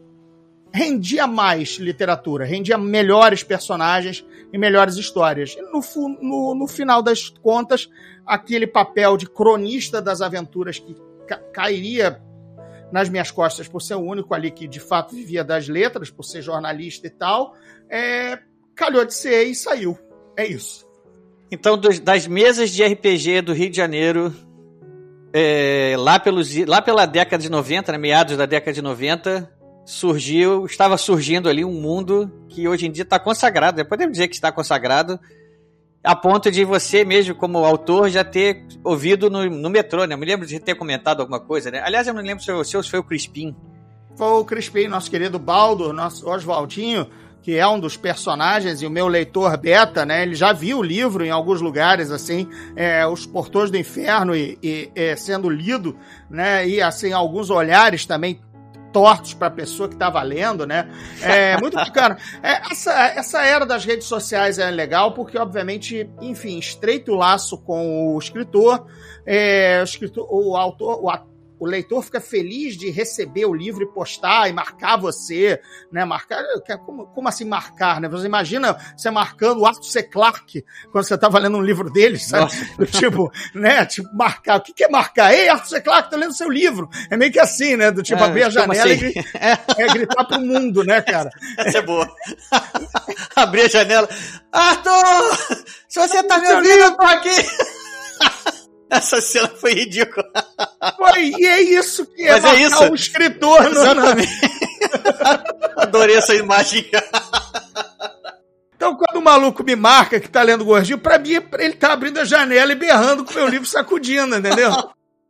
[0.70, 5.56] rendia mais literatura, rendia melhores personagens e melhores histórias.
[5.56, 5.80] E no,
[6.20, 7.88] no, no final das contas,
[8.26, 10.94] aquele papel de cronista das aventuras que
[11.26, 12.20] ca cairia
[12.92, 16.24] nas minhas costas por ser o único ali que de fato vivia das letras, por
[16.24, 17.54] ser jornalista e tal,
[17.88, 18.38] é,
[18.74, 19.98] calhou de ser e saiu.
[20.36, 20.89] É isso.
[21.50, 24.32] Então, dos, das mesas de RPG do Rio de Janeiro,
[25.32, 29.50] é, lá, pelos, lá pela década de 90, né, meados da década de 90,
[29.84, 33.84] surgiu, estava surgindo ali um mundo que hoje em dia está consagrado, né?
[33.84, 35.18] podemos dizer que está consagrado,
[36.02, 40.14] a ponto de você mesmo, como autor, já ter ouvido no, no metrô, né?
[40.14, 41.82] Eu me lembro de ter comentado alguma coisa, né?
[41.84, 43.54] Aliás, eu não lembro se o seu foi o Crispim.
[44.16, 47.06] Foi o Crispim, nosso querido Baldo, nosso Oswaldinho,
[47.42, 50.82] que é um dos personagens, e o meu leitor beta, né, ele já viu o
[50.82, 55.96] livro em alguns lugares, assim, é, Os Portões do Inferno e, e é, sendo lido,
[56.28, 58.40] né, e assim, alguns olhares também
[58.92, 60.90] tortos para a pessoa que estava lendo, né?
[61.22, 62.18] É muito bacana.
[62.42, 67.56] É, essa, essa era das redes sociais é legal porque, obviamente, enfim, estreita o laço
[67.58, 68.86] com o escritor,
[69.24, 71.29] é, o, escritor o autor, o ator
[71.60, 75.60] o leitor fica feliz de receber o livro e postar e marcar você,
[75.92, 76.06] né?
[76.06, 76.42] Marcar,
[76.86, 78.08] como, como assim marcar, né?
[78.08, 80.02] Você imagina você marcando o Arthur C.
[80.02, 82.50] Clarke quando você estava tá lendo um livro dele, sabe?
[82.90, 83.84] tipo, né?
[83.84, 84.56] Tipo, marcar.
[84.56, 85.34] O que, que é marcar?
[85.34, 85.80] Ei, Arthur C.
[85.82, 86.88] Clarke, tô lendo seu livro.
[87.10, 87.90] É meio que assim, né?
[87.90, 89.12] Do tipo, é, abrir a janela assim?
[89.78, 91.30] e é, gritar pro mundo, né, cara?
[91.58, 92.10] Essa é boa.
[93.36, 94.08] abrir a janela.
[94.50, 95.66] Arthur!
[95.86, 97.30] Se você tá me ouvindo, eu tô aqui!
[98.92, 100.26] Essa cena foi ridícula.
[100.96, 102.90] Foi, e é isso que é Mas é isso.
[102.90, 103.64] o escritor.
[103.66, 104.40] Exatamente.
[105.76, 106.90] Adorei essa imagem.
[108.74, 112.18] Então, quando o maluco me marca que tá lendo Gordinho, pra mim, ele tá abrindo
[112.18, 114.72] a janela e berrando com o meu livro sacudindo, entendeu?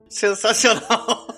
[0.09, 1.29] Sensacional.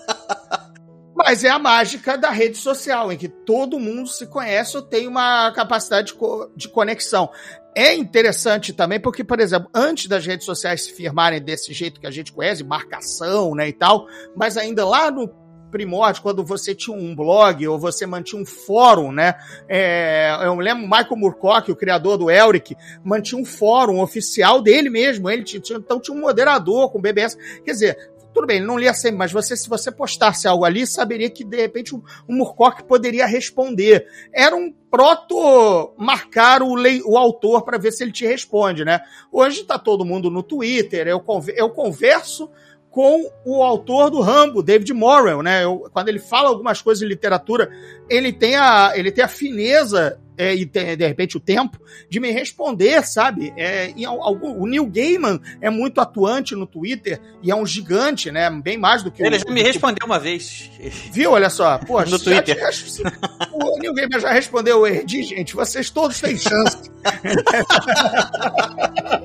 [1.14, 5.06] Mas é a mágica da rede social, em que todo mundo se conhece ou tem
[5.06, 7.30] uma capacidade de, co de conexão
[7.74, 12.06] é interessante também porque, por exemplo, antes das redes sociais se firmarem desse jeito que
[12.06, 15.28] a gente conhece, marcação, né, e tal, mas ainda lá no
[15.70, 19.34] primórdio, quando você tinha um blog ou você mantinha um fórum, né?
[19.66, 25.30] É, eu lembro Michael Moorcock, o criador do Elric, mantinha um fórum oficial dele mesmo.
[25.30, 27.36] Ele tinha, então tinha um moderador com BBS.
[27.64, 30.86] Quer dizer, tudo bem, ele não lia sempre, mas você, se você postasse algo ali,
[30.86, 34.06] saberia que de repente um, um Murcock poderia responder.
[34.32, 39.00] Era um proto marcar o, lei, o autor para ver se ele te responde, né?
[39.30, 41.22] Hoje está todo mundo no Twitter, eu,
[41.54, 42.50] eu converso
[42.90, 45.64] com o autor do Rambo, David Morrell, né?
[45.64, 47.70] Eu, quando ele fala algumas coisas de literatura,
[48.08, 51.78] ele tem a, ele tem a fineza é, e de, de, repente o tempo,
[52.08, 53.54] de me responder, sabe?
[53.56, 58.50] É, algum, o Neil Gaiman é muito atuante no Twitter e é um gigante, né?
[58.50, 60.68] Bem mais do que Ele o, já me respondeu uma vez.
[61.12, 61.30] Viu?
[61.30, 61.78] Olha só.
[61.78, 62.58] Pô, no Twitter.
[63.52, 66.90] o Neil Gaiman já respondeu, Erdi, gente, vocês todos têm chance.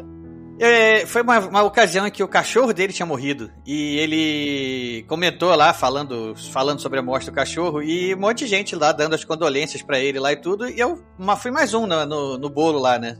[0.59, 3.51] É, foi uma, uma, ocasião em que o cachorro dele tinha morrido.
[3.65, 7.81] E ele comentou lá, falando, falando sobre a morte do cachorro.
[7.81, 10.67] E um monte de gente lá dando as condolências para ele lá e tudo.
[10.67, 13.17] E eu uma, fui mais um no, no, no bolo lá, né?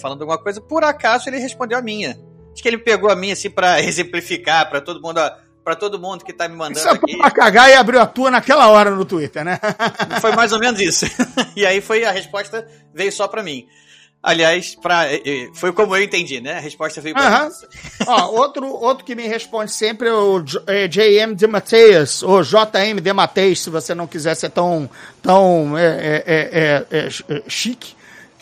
[0.00, 0.60] Falando alguma coisa.
[0.60, 2.18] Por acaso ele respondeu a minha.
[2.52, 5.20] Acho que ele pegou a minha assim para exemplificar para todo mundo.
[5.62, 7.16] Para todo mundo que tá me mandando isso é aqui.
[7.16, 9.58] Pra cagar e abriu a tua naquela hora no Twitter, né?
[10.20, 11.06] Foi mais ou menos isso.
[11.56, 13.66] e aí foi a resposta veio só para mim.
[14.24, 15.04] Aliás, pra,
[15.52, 16.54] foi como eu entendi, né?
[16.54, 17.50] A resposta veio pra uhum.
[18.08, 21.34] Ó, outro, outro que me responde sempre é o é, J.M.
[21.34, 23.02] de Mateus, ou J.M.
[23.02, 24.88] de Mateus, se você não quiser ser tão,
[25.20, 27.94] tão é, é, é chique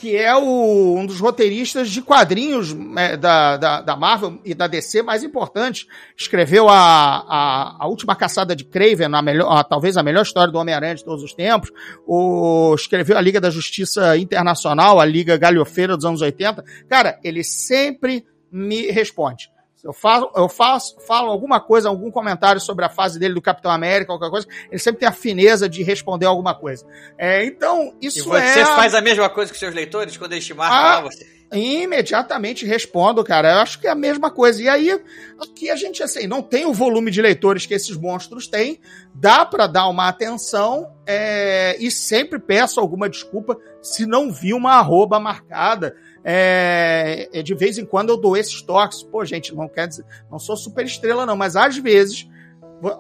[0.02, 4.66] que é o, um dos roteiristas de quadrinhos é, da, da, da, Marvel e da
[4.66, 5.86] DC mais importantes.
[6.16, 10.52] Escreveu a, a, a última caçada de Craven, a melhor, a, talvez a melhor história
[10.52, 11.70] do Homem-Aranha de todos os tempos.
[12.04, 16.64] O, escreveu a Liga da Justiça Internacional, a Liga Galhofeira dos anos 80.
[16.88, 19.52] Cara, ele sempre me responde.
[19.82, 23.70] Eu falo, eu faço, falo alguma coisa, algum comentário sobre a fase dele do Capitão
[23.70, 26.86] América, qualquer coisa, ele sempre tem a fineza de responder alguma coisa.
[27.18, 28.52] É, então, isso e você é.
[28.52, 31.26] Você faz a mesma coisa com seus leitores quando eles te marcam ah, lá, você?
[31.52, 33.54] Imediatamente respondo, cara.
[33.54, 34.62] Eu acho que é a mesma coisa.
[34.62, 34.98] E aí,
[35.38, 38.80] aqui a gente, assim, não tem o volume de leitores que esses monstros têm,
[39.12, 44.74] dá para dar uma atenção é, e sempre peço alguma desculpa se não vi uma
[44.74, 45.94] arroba marcada.
[46.24, 49.02] É, é, de vez em quando eu dou esses toques.
[49.02, 52.28] Pô, gente, não quer dizer, não sou super estrela, não, mas às vezes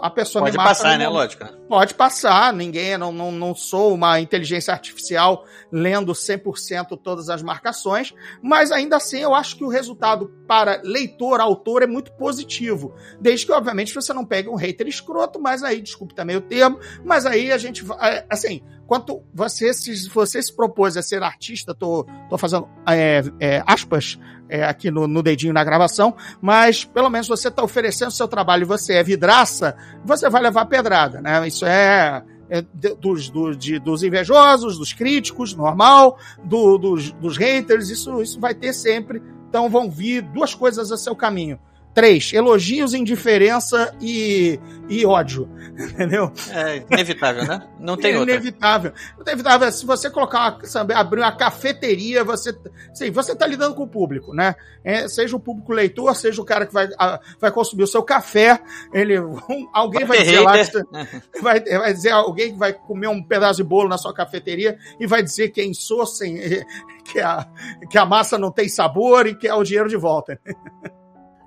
[0.00, 1.08] a pessoa pode me passar, né?
[1.08, 1.44] Lógico.
[1.68, 8.14] Pode passar, ninguém, não, não, não sou uma inteligência artificial lendo 100% todas as marcações,
[8.40, 13.46] mas ainda assim eu acho que o resultado para leitor, autor é muito positivo, desde
[13.46, 17.26] que obviamente você não pegue um hater escroto, mas aí, desculpe também o termo, mas
[17.26, 17.84] aí a gente,
[18.30, 23.62] assim, quanto você se, você se propôs a ser artista, tô, tô fazendo é, é,
[23.66, 24.18] aspas
[24.48, 28.62] é, aqui no, no dedinho na gravação, mas pelo menos você está oferecendo seu trabalho
[28.62, 31.46] e você é vidraça, você vai levar pedrada, né?
[31.46, 32.62] Isso é, é
[33.00, 38.54] dos, do, de, dos invejosos, dos críticos, normal, do, dos, dos haters, isso, isso vai
[38.54, 39.22] ter sempre.
[39.48, 41.58] Então vão vir duas coisas a seu caminho
[41.94, 45.48] Três, elogios, indiferença e, e ódio.
[45.78, 46.32] Entendeu?
[46.50, 47.68] É inevitável, né?
[47.78, 48.34] Não tem é outra.
[48.34, 48.92] Inevitável.
[49.20, 49.72] Inevitável.
[49.72, 52.56] Se você colocar uma, abrir uma cafeteria, você,
[52.94, 54.54] sim, você tá lidando com o público, né?
[54.84, 58.02] É, seja o público leitor, seja o cara que vai, a, vai consumir o seu
[58.02, 58.60] café,
[58.92, 63.08] ele, um, alguém vai, vai dizer lá, que, vai, vai dizer alguém que vai comer
[63.08, 66.22] um pedaço de bolo na sua cafeteria e vai dizer que é insosso,
[67.04, 67.46] que a,
[67.90, 70.40] que a massa não tem sabor e que é o dinheiro de volta.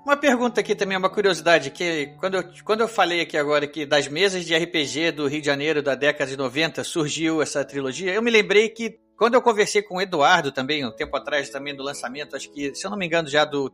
[0.06, 3.84] Uma pergunta aqui também, uma curiosidade, que quando eu, quando eu falei aqui agora que
[3.84, 8.14] das mesas de RPG do Rio de Janeiro da década de 90 surgiu essa trilogia,
[8.14, 11.74] eu me lembrei que quando eu conversei com o Eduardo também, um tempo atrás também
[11.74, 13.68] do lançamento, acho que, se eu não me engano, já do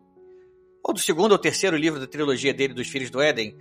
[0.83, 3.55] ou do segundo ou terceiro livro da trilogia dele, dos Filhos do Éden,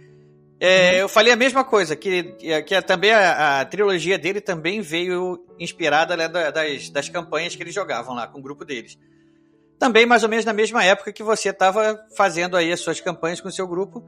[0.58, 0.98] é, uhum.
[1.00, 2.24] eu falei a mesma coisa, que,
[2.66, 7.62] que é também a, a, trilogia dele também veio inspirada né, das, das campanhas que
[7.62, 8.98] eles jogavam lá com o grupo deles
[9.82, 13.41] também mais ou menos na mesma época que você estava fazendo aí as suas campanhas
[13.41, 14.06] com o seu grupo.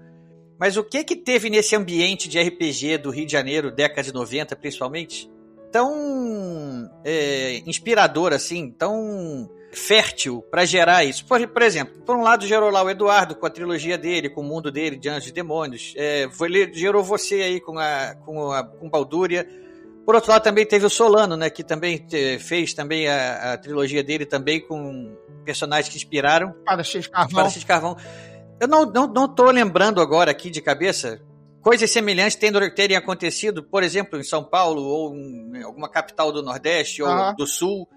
[0.60, 4.14] Mas o que que teve nesse ambiente de RPG do Rio de Janeiro, década de
[4.14, 5.28] 90 principalmente,
[5.72, 11.26] tão é, inspirador assim, tão fértil para gerar isso?
[11.26, 14.42] Por, por, exemplo, por um lado gerou lá o Eduardo com a trilogia dele, com
[14.42, 18.52] o mundo dele de Anjos e Demônios, é, foi, gerou você aí com a com
[18.52, 19.48] a com Baldúria,
[20.06, 22.06] por outro lado, também teve o Solano, né, que também
[22.40, 26.54] fez também a, a trilogia dele também com personagens que inspiraram.
[26.66, 27.42] Para X Carvão.
[27.42, 27.98] Para X Carvão.
[28.60, 31.22] Eu não, não, não tô lembrando agora aqui de cabeça
[31.64, 36.44] coisas semelhantes tendo, terem acontecido, por exemplo, em São Paulo ou em alguma capital do
[36.44, 37.88] Nordeste ou do Sul.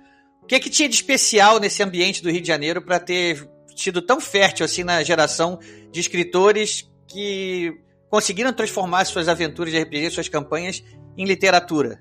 [0.40, 4.00] O que, que tinha de especial nesse ambiente do Rio de Janeiro para ter sido
[4.00, 5.58] tão fértil assim na geração
[5.90, 7.76] de escritores que
[8.08, 10.82] conseguiram transformar suas aventuras de RPG, suas campanhas
[11.18, 12.00] em literatura?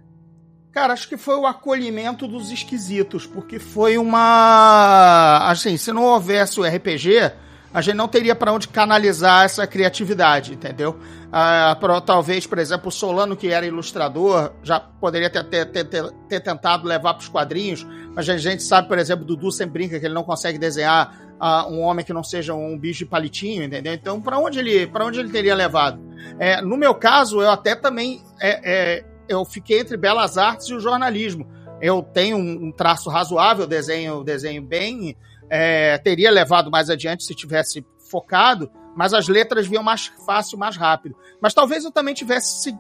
[0.76, 5.50] Cara, acho que foi o acolhimento dos esquisitos, porque foi uma.
[5.50, 7.32] Assim, se não houvesse o RPG,
[7.74, 11.00] a gente não teria para onde canalizar essa criatividade, entendeu?
[11.32, 16.12] Ah, pra, talvez, por exemplo, o Solano, que era ilustrador, já poderia ter, ter, ter,
[16.28, 19.98] ter tentado levar para os quadrinhos, mas a gente sabe, por exemplo, Dudu sempre brinca
[19.98, 23.64] que ele não consegue desenhar uh, um homem que não seja um bicho de palitinho,
[23.64, 23.94] entendeu?
[23.94, 26.02] Então, para onde ele, para onde ele teria levado?
[26.38, 28.60] É, no meu caso, eu até também é,
[29.00, 31.48] é, eu fiquei entre belas artes e o jornalismo.
[31.82, 35.16] eu tenho um, traço razoável, desenho, desenho bem,
[35.50, 40.78] é, teria levado mais adiante se tivesse focado, mas as letras vinham mais fácil, mais
[40.78, 41.16] rápido.
[41.42, 42.76] Mas talvez eu também tivesse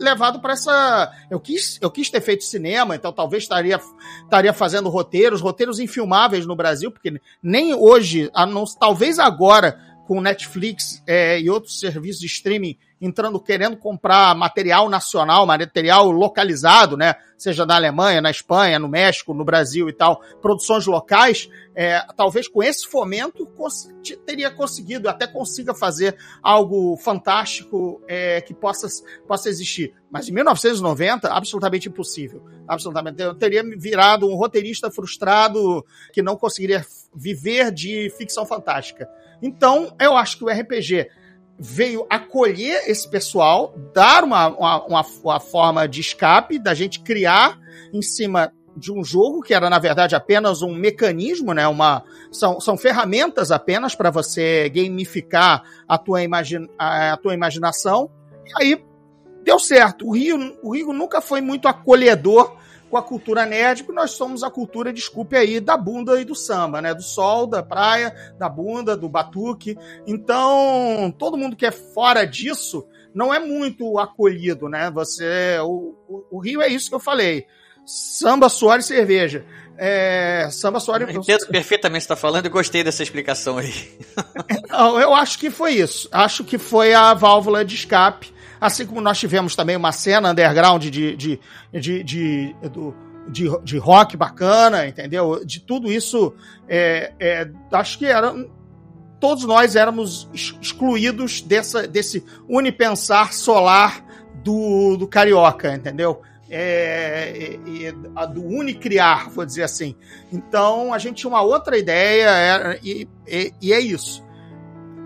[0.00, 1.12] levado para essa.
[1.30, 3.78] Eu quis, eu quis ter feito cinema, então talvez estaria,
[4.24, 11.02] estaria fazendo roteiros, roteiros infilmáveis no Brasil, porque nem hoje, não, talvez agora, com Netflix
[11.06, 17.14] é, e outros serviços de streaming entrando querendo comprar material nacional, material localizado, né?
[17.38, 22.46] Seja na Alemanha, na Espanha, no México, no Brasil e tal, produções locais, é, talvez
[22.46, 23.88] com esse fomento cons
[24.26, 28.86] teria conseguido, até consiga fazer algo fantástico é, que possa,
[29.26, 29.94] possa existir.
[30.10, 32.44] Mas em 1990, absolutamente impossível.
[32.68, 33.22] Absolutamente.
[33.22, 36.84] Eu teria virado um roteirista frustrado que não conseguiria
[37.14, 39.08] viver de ficção fantástica.
[39.42, 41.08] Então, eu acho que o RPG
[41.62, 47.58] veio acolher esse pessoal, dar uma, uma, uma, uma, forma de escape, da gente criar
[47.92, 51.68] em cima de um jogo que era, na verdade, apenas um mecanismo, né?
[51.68, 52.02] Uma,
[52.32, 58.10] são, são ferramentas apenas para você gamificar a tua, imagina, a, a tua imaginação.
[58.46, 58.84] E aí
[59.44, 60.06] deu certo.
[60.06, 62.56] O Rio, o Rio nunca foi muito acolhedor
[62.90, 66.34] com a cultura nerd, porque nós somos a cultura, desculpe aí, da bunda e do
[66.34, 66.92] samba, né?
[66.92, 69.78] Do sol, da praia, da bunda, do batuque.
[70.06, 72.84] Então, todo mundo que é fora disso
[73.14, 74.90] não é muito acolhido, né?
[74.90, 75.58] Você.
[75.62, 77.46] O, o, o Rio é isso que eu falei.
[77.86, 79.44] Samba, suor e cerveja.
[79.78, 81.14] É, samba, suor e...
[81.14, 83.72] Entendo perfeitamente o que você está falando e gostei dessa explicação aí.
[84.68, 86.08] Não, eu acho que foi isso.
[86.12, 90.82] Acho que foi a válvula de escape Assim como nós tivemos também uma cena underground
[90.82, 91.40] de, de,
[91.72, 92.54] de, de,
[93.28, 95.44] de, de rock bacana, entendeu?
[95.44, 96.34] De tudo isso,
[96.68, 98.34] é, é, acho que era.
[99.18, 104.04] Todos nós éramos excluídos dessa, desse unipensar solar
[104.42, 106.22] do, do carioca, entendeu?
[106.48, 109.94] É, é, é, do unicriar, vou dizer assim.
[110.32, 114.24] Então a gente tinha uma outra ideia é, e, e, e, é isso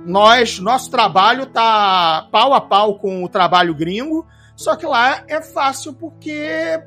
[0.05, 4.27] nós, nosso trabalho tá pau a pau com o trabalho gringo,
[4.57, 6.83] só que lá é fácil porque é,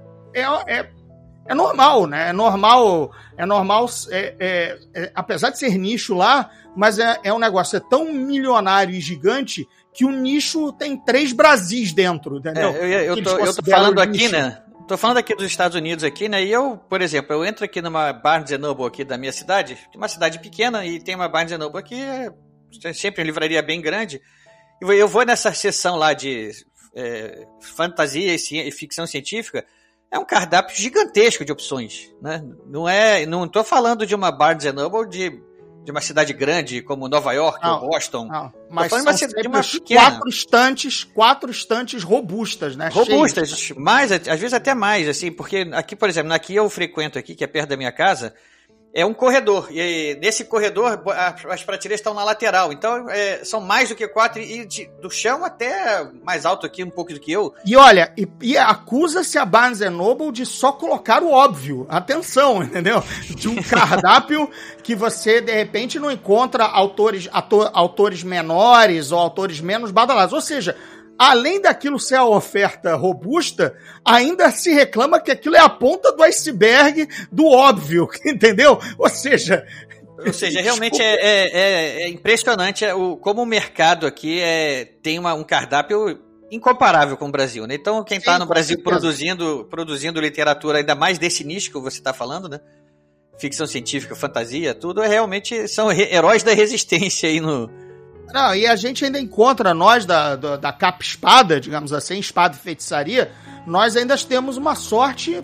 [0.67, 0.89] é,
[1.47, 2.29] é normal, né?
[2.29, 7.33] É normal, é normal, é, é, é, apesar de ser nicho lá, mas é, é
[7.33, 12.69] um negócio é tão milionário e gigante que o nicho tem três Brasis dentro, entendeu?
[12.69, 14.61] É, eu, eu, tô, eu tô falando aqui, né?
[14.87, 16.45] Tô falando aqui dos Estados Unidos aqui, né?
[16.45, 20.07] E eu, por exemplo, eu entro aqui numa Barnes Noble aqui da minha cidade, uma
[20.07, 21.99] cidade pequena, e tem uma Barnes Noble aqui,
[22.93, 24.21] sempre uma livraria bem grande.
[24.81, 26.51] E eu vou nessa sessão lá de
[26.97, 29.65] é, fantasia e ficção científica,
[30.09, 32.43] é um cardápio gigantesco de opções, né?
[32.65, 35.41] Não é, não estou falando de uma Barnes Noble de,
[35.83, 38.25] de uma cidade grande como Nova York não, ou Boston.
[38.25, 42.89] Não, mas são de uma quatro estantes, quatro estantes robustas, né?
[42.91, 43.77] Robustas, Cheias.
[43.77, 47.43] mais, às vezes até mais, assim, porque aqui, por exemplo, aqui eu frequento aqui, que
[47.43, 48.33] é perto da minha casa,
[48.93, 49.67] é um corredor.
[49.71, 50.99] E nesse corredor,
[51.49, 52.73] as prateleiras estão na lateral.
[52.73, 54.41] Então, é, são mais do que quatro.
[54.41, 57.53] E de, do chão até mais alto aqui, um pouco do que eu.
[57.65, 61.85] E olha, e, e acusa-se a Barnes Noble de só colocar o óbvio.
[61.89, 63.03] Atenção, entendeu?
[63.29, 64.49] De um cardápio
[64.81, 70.33] que você, de repente, não encontra autores, ator, autores menores ou autores menos badalados.
[70.33, 70.75] Ou seja,
[71.17, 76.23] além daquilo ser a oferta robusta, ainda se reclama que aquilo é a ponta do
[76.23, 78.79] iceberg do óbvio, entendeu?
[78.97, 79.65] Ou seja.
[80.25, 85.17] Ou seja, realmente é, é, é, é, impressionante o, como o mercado aqui é, tem
[85.17, 86.19] uma, um cardápio
[86.51, 87.75] incomparável com o Brasil, né?
[87.75, 92.13] Então, quem está no Brasil produzindo, produzindo literatura ainda mais desse nicho que você está
[92.13, 92.59] falando, né?
[93.37, 97.69] Ficção científica, fantasia, tudo, é realmente são heróis da resistência aí no,
[98.33, 102.55] não, e a gente ainda encontra, nós da, da, da capa espada, digamos assim, espada
[102.55, 103.31] e feitiçaria,
[103.65, 105.41] nós ainda temos uma sorte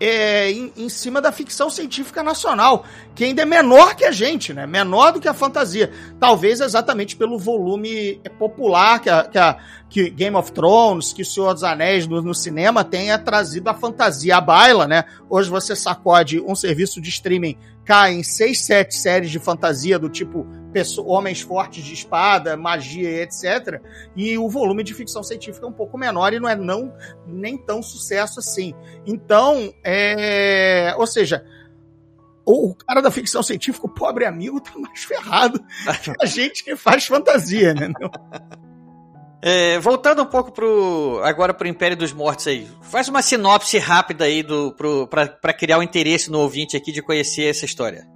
[0.00, 4.54] é, em, em, cima da ficção científica nacional, que ainda é menor que a gente,
[4.54, 4.66] né?
[4.66, 5.92] Menor do que a fantasia.
[6.18, 9.58] Talvez exatamente pelo volume popular que, a, que, a,
[9.90, 13.74] que Game of Thrones, que o Senhor dos Anéis no, no, cinema tenha trazido a
[13.74, 15.04] fantasia à baila, né?
[15.28, 20.08] Hoje você sacode um serviço de streaming cai em seis, sete séries de fantasia do
[20.08, 20.46] tipo
[20.98, 23.80] homens fortes de espada, magia, etc.
[24.16, 26.92] E o volume de ficção científica é um pouco menor e não é não,
[27.26, 28.74] nem tão sucesso assim.
[29.06, 31.44] Então, é, ou seja,
[32.44, 35.60] o, cara da ficção científica, o pobre amigo, tá mais ferrado
[36.02, 37.92] que a gente que faz fantasia, né?
[39.42, 42.68] É, voltando um pouco pro, agora pro Império dos Mortos aí.
[42.82, 44.44] Faz uma sinopse rápida aí
[45.40, 48.06] pra criar o um interesse no ouvinte aqui de conhecer essa história.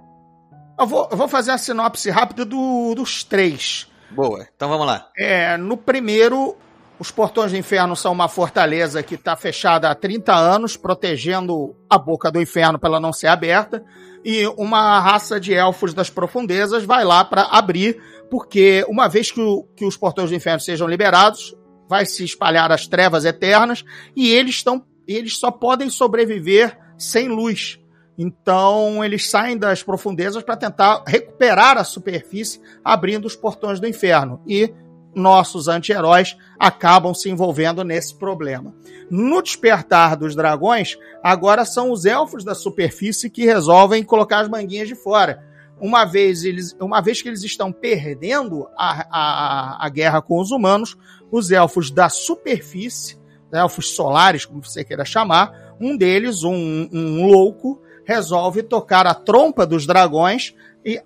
[0.79, 3.87] Eu vou, eu vou fazer a sinopse rápida do, dos três.
[4.11, 5.09] Boa, então vamos lá.
[5.17, 6.55] É, no primeiro,
[6.97, 11.97] Os portões do inferno são uma fortaleza que está fechada há 30 anos, protegendo a
[11.97, 13.83] boca do inferno para ela não ser aberta.
[14.23, 19.41] E uma raça de elfos das profundezas vai lá para abrir, porque uma vez que,
[19.41, 21.55] o, que os portões do inferno sejam liberados,
[21.87, 23.83] vai se espalhar as trevas eternas
[24.15, 27.79] e eles estão eles só podem sobreviver sem luz.
[28.17, 34.41] Então eles saem das profundezas para tentar recuperar a superfície, abrindo os portões do inferno.
[34.47, 34.73] E
[35.13, 38.75] nossos anti-heróis acabam se envolvendo nesse problema.
[39.09, 44.87] No despertar dos dragões, agora são os elfos da superfície que resolvem colocar as manguinhas
[44.87, 45.43] de fora.
[45.79, 50.51] Uma vez, eles, uma vez que eles estão perdendo a, a, a guerra com os
[50.51, 50.97] humanos,
[51.31, 53.17] os elfos da superfície,
[53.51, 59.65] elfos solares, como você queira chamar, um deles, um, um louco, resolve tocar a trompa
[59.65, 60.53] dos dragões
[60.85, 61.01] e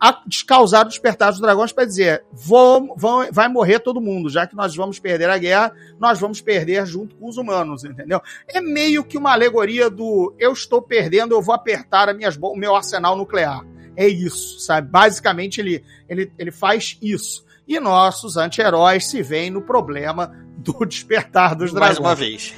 [0.45, 4.55] causar o despertar dos dragões para dizer: vão, vão, vai morrer todo mundo, já que
[4.55, 8.21] nós vamos perder a guerra, nós vamos perder junto com os humanos, entendeu?
[8.45, 12.75] É meio que uma alegoria do eu estou perdendo, eu vou apertar minhas, o meu
[12.75, 13.65] arsenal nuclear.
[13.95, 14.89] É isso, sabe?
[14.89, 17.45] Basicamente ele, ele, ele faz isso.
[17.69, 21.99] E nossos anti-heróis se veem no problema do despertar dos dragões.
[21.99, 22.53] Mais uma vez.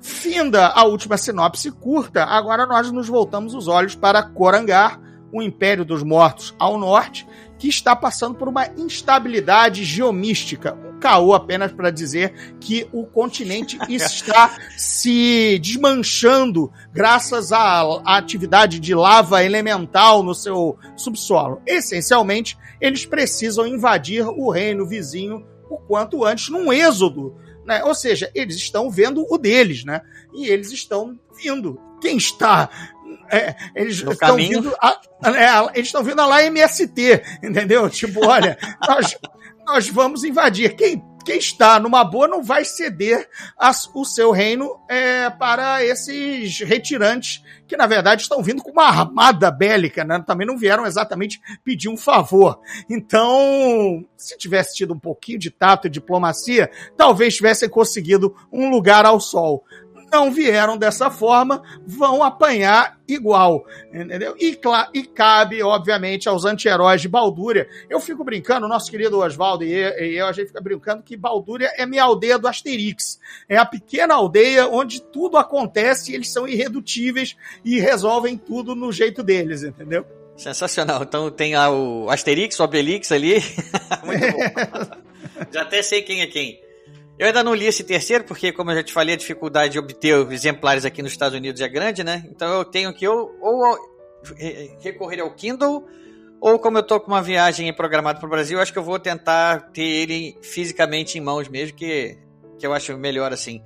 [0.00, 4.98] Finda a última sinopse curta, agora nós nos voltamos os olhos para Corangar,
[5.30, 7.28] o Império dos Mortos ao norte,
[7.58, 10.74] que está passando por uma instabilidade geomística.
[10.74, 18.78] Um caô apenas para dizer que o continente está se desmanchando graças à, à, atividade
[18.78, 21.60] de lava elemental no seu subsolo.
[21.66, 27.36] Essencialmente, eles precisam invadir o reino vizinho o quanto antes num êxodo.
[27.66, 27.84] Né?
[27.84, 30.00] Ou seja, eles estão vendo o deles, né?
[30.32, 31.78] E eles estão vindo.
[32.00, 32.70] Quem está
[33.30, 34.62] é, eles no estão caminho.
[34.62, 37.88] vindo a, é, eles estão vindo a lá MST, entendeu?
[37.90, 38.56] Tipo, olha,
[38.86, 39.16] nós,
[39.66, 40.74] nós vamos invadir.
[40.76, 46.60] Quem, quem está numa boa não vai ceder as, o seu reino é, para esses
[46.60, 50.24] retirantes que, na verdade, estão vindo com uma armada bélica, né?
[50.26, 52.58] Também não vieram exatamente pedir um favor.
[52.88, 59.04] Então, se tivesse tido um pouquinho de tato e diplomacia, talvez tivessem conseguido um lugar
[59.04, 59.62] ao sol
[60.10, 64.34] não vieram dessa forma, vão apanhar igual, entendeu?
[64.38, 64.58] E,
[64.94, 67.68] e cabe, obviamente, aos anti-heróis de Baldúria.
[67.88, 69.72] Eu fico brincando, nosso querido Oswaldo e
[70.16, 73.18] eu, a gente fica brincando que Baldúria é minha aldeia do Asterix.
[73.48, 78.92] É a pequena aldeia onde tudo acontece e eles são irredutíveis e resolvem tudo no
[78.92, 80.04] jeito deles, entendeu?
[80.36, 81.02] Sensacional.
[81.02, 83.42] Então tem o Asterix, o Obelix ali.
[84.04, 85.08] Muito bom.
[85.50, 86.60] Já até sei quem é quem.
[87.18, 89.78] Eu ainda não li esse terceiro, porque, como eu já te falei, a dificuldade de
[89.78, 92.24] obter exemplares aqui nos Estados Unidos é grande, né?
[92.30, 93.76] Então eu tenho que ou, ou
[94.80, 95.84] recorrer ao Kindle,
[96.40, 98.98] ou como eu tô com uma viagem programada para o Brasil, acho que eu vou
[98.98, 102.16] tentar ter ele fisicamente em mãos mesmo, que,
[102.58, 103.62] que eu acho melhor assim.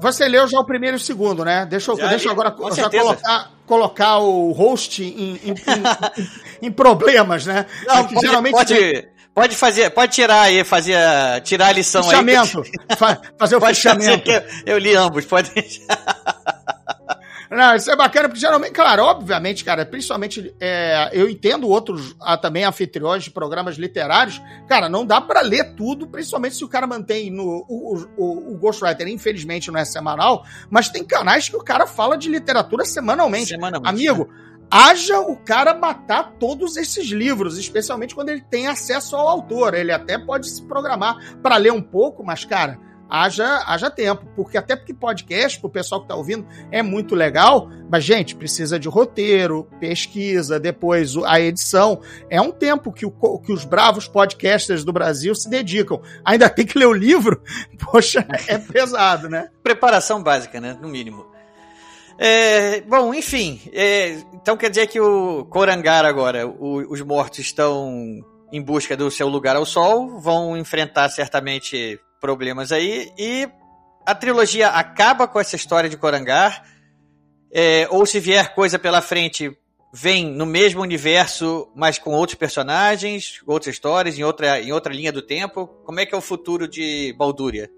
[0.00, 1.66] Você leu já o primeiro e o segundo, né?
[1.66, 7.44] Deixa eu, deixa eu agora já colocar, colocar o host em, em, em, em problemas,
[7.44, 7.66] né?
[7.86, 9.08] Não, é pode, geralmente pode,
[9.38, 10.98] Pode fazer, pode tirar aí, fazer,
[11.44, 12.16] tirar a lição aí.
[13.38, 14.26] fazer o pode fichamento.
[14.26, 15.52] Fazer eu, eu li ambos, pode
[17.48, 22.36] Não, isso é bacana, porque geralmente, claro, obviamente, cara, principalmente é, eu entendo outros ah,
[22.36, 26.86] também anfitriões de programas literários, cara, não dá para ler tudo, principalmente se o cara
[26.86, 27.64] mantém no.
[27.68, 32.18] O, o, o Ghostwriter, infelizmente, não é semanal, mas tem canais que o cara fala
[32.18, 33.50] de literatura semanalmente.
[33.50, 34.47] semanalmente Amigo, né?
[34.70, 39.74] Haja o cara matar todos esses livros, especialmente quando ele tem acesso ao autor.
[39.74, 44.26] Ele até pode se programar para ler um pouco, mas, cara, haja, haja tempo.
[44.36, 48.78] Porque até porque podcast, pro pessoal que tá ouvindo, é muito legal, mas, gente, precisa
[48.78, 52.00] de roteiro, pesquisa, depois a edição.
[52.28, 56.00] É um tempo que, o, que os bravos podcasters do Brasil se dedicam.
[56.24, 57.42] Ainda tem que ler o livro?
[57.90, 59.48] Poxa, é pesado, né?
[59.62, 60.76] Preparação básica, né?
[60.80, 61.37] No mínimo.
[62.18, 63.60] É, bom, enfim.
[63.72, 68.20] É, então quer dizer que o Korangar agora, o, os mortos estão
[68.52, 73.48] em busca do seu lugar ao sol, vão enfrentar certamente problemas aí, e
[74.04, 76.64] a trilogia acaba com essa história de Korangar,
[77.52, 79.56] é, ou se vier coisa pela frente,
[79.92, 85.12] vem no mesmo universo, mas com outros personagens, outras histórias, em outra, em outra linha
[85.12, 85.66] do tempo.
[85.84, 87.70] Como é que é o futuro de Baldúria?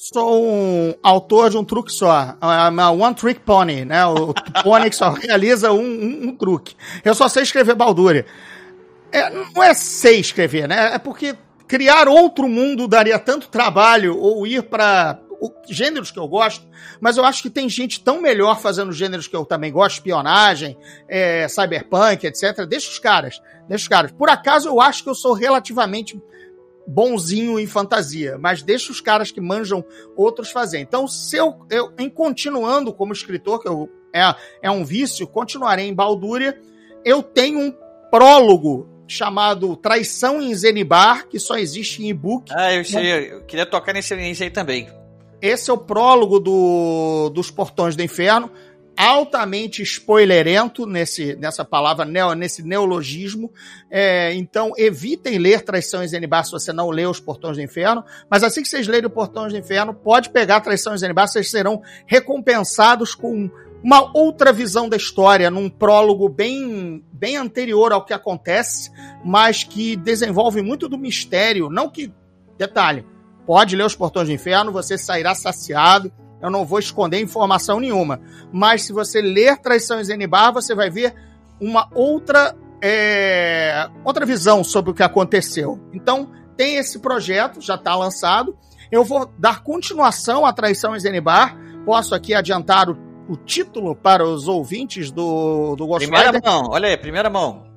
[0.00, 2.34] Sou um autor de um truque só.
[2.40, 4.06] Uma one trick pony, né?
[4.06, 4.32] O
[4.64, 6.74] pony que só realiza um, um, um, truque.
[7.04, 8.24] Eu só sei escrever Balduria.
[9.12, 10.94] É, não é sei escrever, né?
[10.94, 11.36] É porque
[11.68, 15.20] criar outro mundo daria tanto trabalho ou ir para
[15.68, 16.66] gêneros que eu gosto,
[17.00, 20.76] mas eu acho que tem gente tão melhor fazendo gêneros que eu também gosto, espionagem,
[21.08, 22.64] é, cyberpunk, etc.
[22.66, 24.12] Deixa os caras, deixa os caras.
[24.12, 26.20] Por acaso eu acho que eu sou relativamente
[26.90, 29.84] bonzinho em fantasia, mas deixa os caras que manjam
[30.16, 30.80] outros fazer.
[30.80, 35.86] Então, se eu, eu em continuando como escritor, que eu, é, é um vício, continuarei
[35.86, 36.60] em Baldúria,
[37.04, 37.74] eu tenho um
[38.10, 42.50] prólogo chamado Traição em Zenibar, que só existe em e-book.
[42.54, 44.88] Ah, eu, sei, eu queria tocar nesse, aí também.
[45.40, 48.50] Esse é o prólogo do, dos Portões do Inferno
[49.00, 53.50] altamente spoilerento nesse, nessa palavra, nesse neologismo.
[53.90, 58.04] É, então, evitem ler Traição em Zenibar se você não lê Os Portões do Inferno.
[58.28, 61.50] Mas assim que vocês lerem Os Portões do Inferno, pode pegar Traição em Zenibar, vocês
[61.50, 63.50] serão recompensados com
[63.82, 68.90] uma outra visão da história, num prólogo bem, bem anterior ao que acontece,
[69.24, 71.70] mas que desenvolve muito do mistério.
[71.70, 72.12] Não que.
[72.58, 73.06] Detalhe,
[73.46, 76.12] pode ler Os Portões do Inferno, você sairá saciado
[76.42, 78.20] eu não vou esconder informação nenhuma.
[78.52, 81.14] Mas se você ler Traição em Zenibar, você vai ver
[81.60, 85.80] uma outra, é, outra visão sobre o que aconteceu.
[85.92, 88.56] Então, tem esse projeto, já está lançado.
[88.90, 91.56] Eu vou dar continuação à Traição em Zenibar.
[91.84, 96.88] Posso aqui adiantar o, o título para os ouvintes do, do Ghost Primeira mão, olha
[96.88, 97.69] aí, primeira mão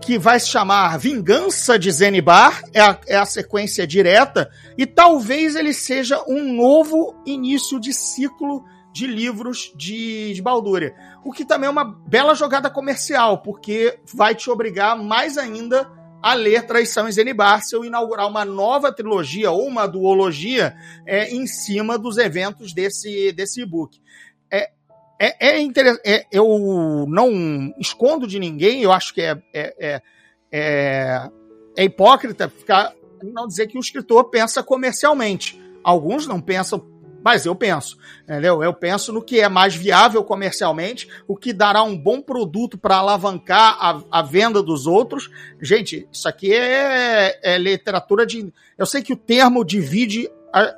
[0.00, 5.56] que vai se chamar Vingança de Zenibar, é a, é a sequência direta, e talvez
[5.56, 10.94] ele seja um novo início de ciclo de livros de, de Baldúria.
[11.24, 15.90] O que também é uma bela jogada comercial, porque vai te obrigar mais ainda
[16.22, 20.74] a ler Traição em Zenibar se eu inaugurar uma nova trilogia ou uma duologia
[21.04, 24.00] é, em cima dos eventos desse, desse e-book.
[25.18, 26.02] É, é, interessante.
[26.04, 30.02] É, eu não escondo de ninguém, eu acho que é, é, é,
[30.52, 31.30] é,
[31.76, 32.92] é hipócrita ficar,
[33.22, 35.60] não dizer que o escritor pensa comercialmente.
[35.82, 36.84] Alguns não pensam,
[37.22, 37.96] mas eu penso.
[38.24, 38.62] Entendeu?
[38.62, 42.96] Eu penso no que é mais viável comercialmente, o que dará um bom produto para
[42.96, 45.30] alavancar a, a, venda dos outros.
[45.60, 48.52] Gente, isso aqui é, é literatura de.
[48.76, 50.28] Eu sei que o termo divide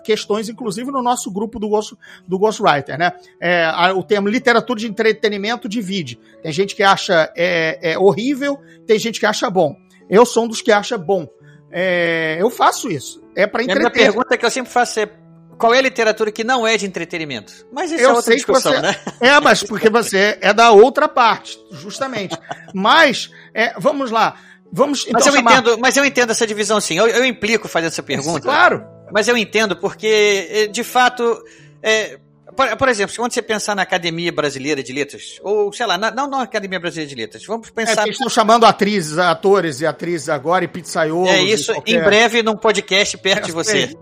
[0.04, 1.96] questões, inclusive no nosso grupo do, Ghost,
[2.26, 3.12] do Ghostwriter, né?
[3.40, 6.18] É, o termo literatura de entretenimento divide.
[6.42, 9.76] Tem gente que acha é, é, horrível, tem gente que acha bom.
[10.08, 11.28] Eu sou um dos que acha bom.
[11.70, 13.22] É, eu faço isso.
[13.34, 13.86] É para entreter.
[13.86, 15.10] A pergunta que eu sempre faço é
[15.58, 17.66] qual é a literatura que não é de entretenimento?
[17.72, 18.80] Mas isso é eu é outra discussão, você...
[18.80, 18.96] né?
[19.20, 22.36] É, mas porque você é da outra parte, justamente.
[22.74, 24.36] mas, é, vamos lá.
[24.72, 25.52] Vamos, então, mas, eu chamar...
[25.52, 26.98] entendo, mas eu entendo essa divisão sim.
[26.98, 28.40] Eu, eu implico fazendo essa pergunta.
[28.40, 28.95] Claro.
[29.12, 31.42] Mas eu entendo, porque, eh, de fato,
[31.82, 32.18] é,
[32.56, 36.10] por, por, exemplo, quando você pensar na Academia Brasileira de Letras, ou sei lá, na,
[36.10, 38.00] não na Academia Brasileira de Letras, vamos pensar.
[38.00, 41.28] É, eles estão chamando atrizes, atores e atrizes agora e pizzaiolos.
[41.28, 41.92] É isso, qualquer...
[41.92, 43.96] em breve num podcast perto é, de você.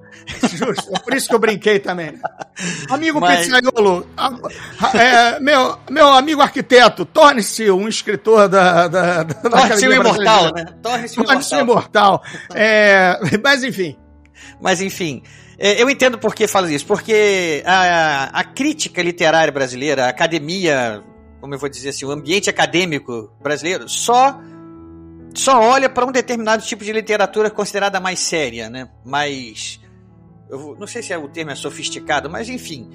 [0.55, 2.18] Justo, é por isso que eu brinquei também.
[2.88, 3.46] Amigo Mas...
[3.46, 4.07] pizzaiolo,
[4.94, 10.66] é, meu, meu amigo arquiteto, torne-se um escritor da, da, da Torne-se um imortal, né?
[10.82, 12.22] Torne-se um torne imortal.
[12.55, 13.96] É, mas enfim.
[14.61, 15.22] Mas enfim,
[15.59, 21.03] é, eu entendo por que falo isso, porque a, a crítica literária brasileira, a academia,
[21.40, 24.40] como eu vou dizer assim, o ambiente acadêmico brasileiro, só
[25.34, 28.88] só olha para um determinado tipo de literatura considerada mais séria, né?
[29.05, 29.80] Mais.
[30.49, 32.88] Eu não sei se é o termo é sofisticado, mas enfim.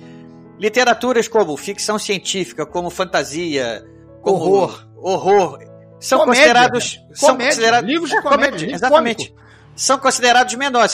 [0.58, 3.86] Literaturas como ficção científica, como fantasia,
[4.22, 5.60] como horror, horror
[6.00, 6.98] são comédia, considerados.
[6.98, 7.16] Né?
[7.16, 9.30] São considerados livros de é, comédia, comédia exatamente.
[9.30, 9.49] Cômico
[9.80, 10.92] são considerados menores.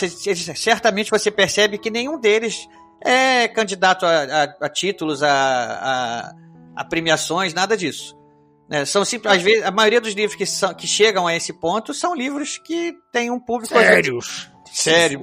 [0.55, 2.69] Certamente você percebe que nenhum deles
[3.01, 6.31] é candidato a, a, a títulos, a,
[6.75, 8.15] a, premiações, nada disso.
[8.69, 8.86] Né?
[8.86, 11.95] São simples, às vezes, a maioria dos livros que, são, que chegam a esse ponto
[11.95, 15.19] são livros que têm um público sérios, sério,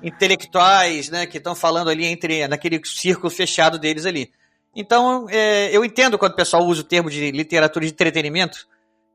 [0.00, 4.30] intelectuais, né, que estão falando ali entre naquele círculo fechado deles ali.
[4.76, 8.68] Então, é, eu entendo quando o pessoal usa o termo de literatura de entretenimento,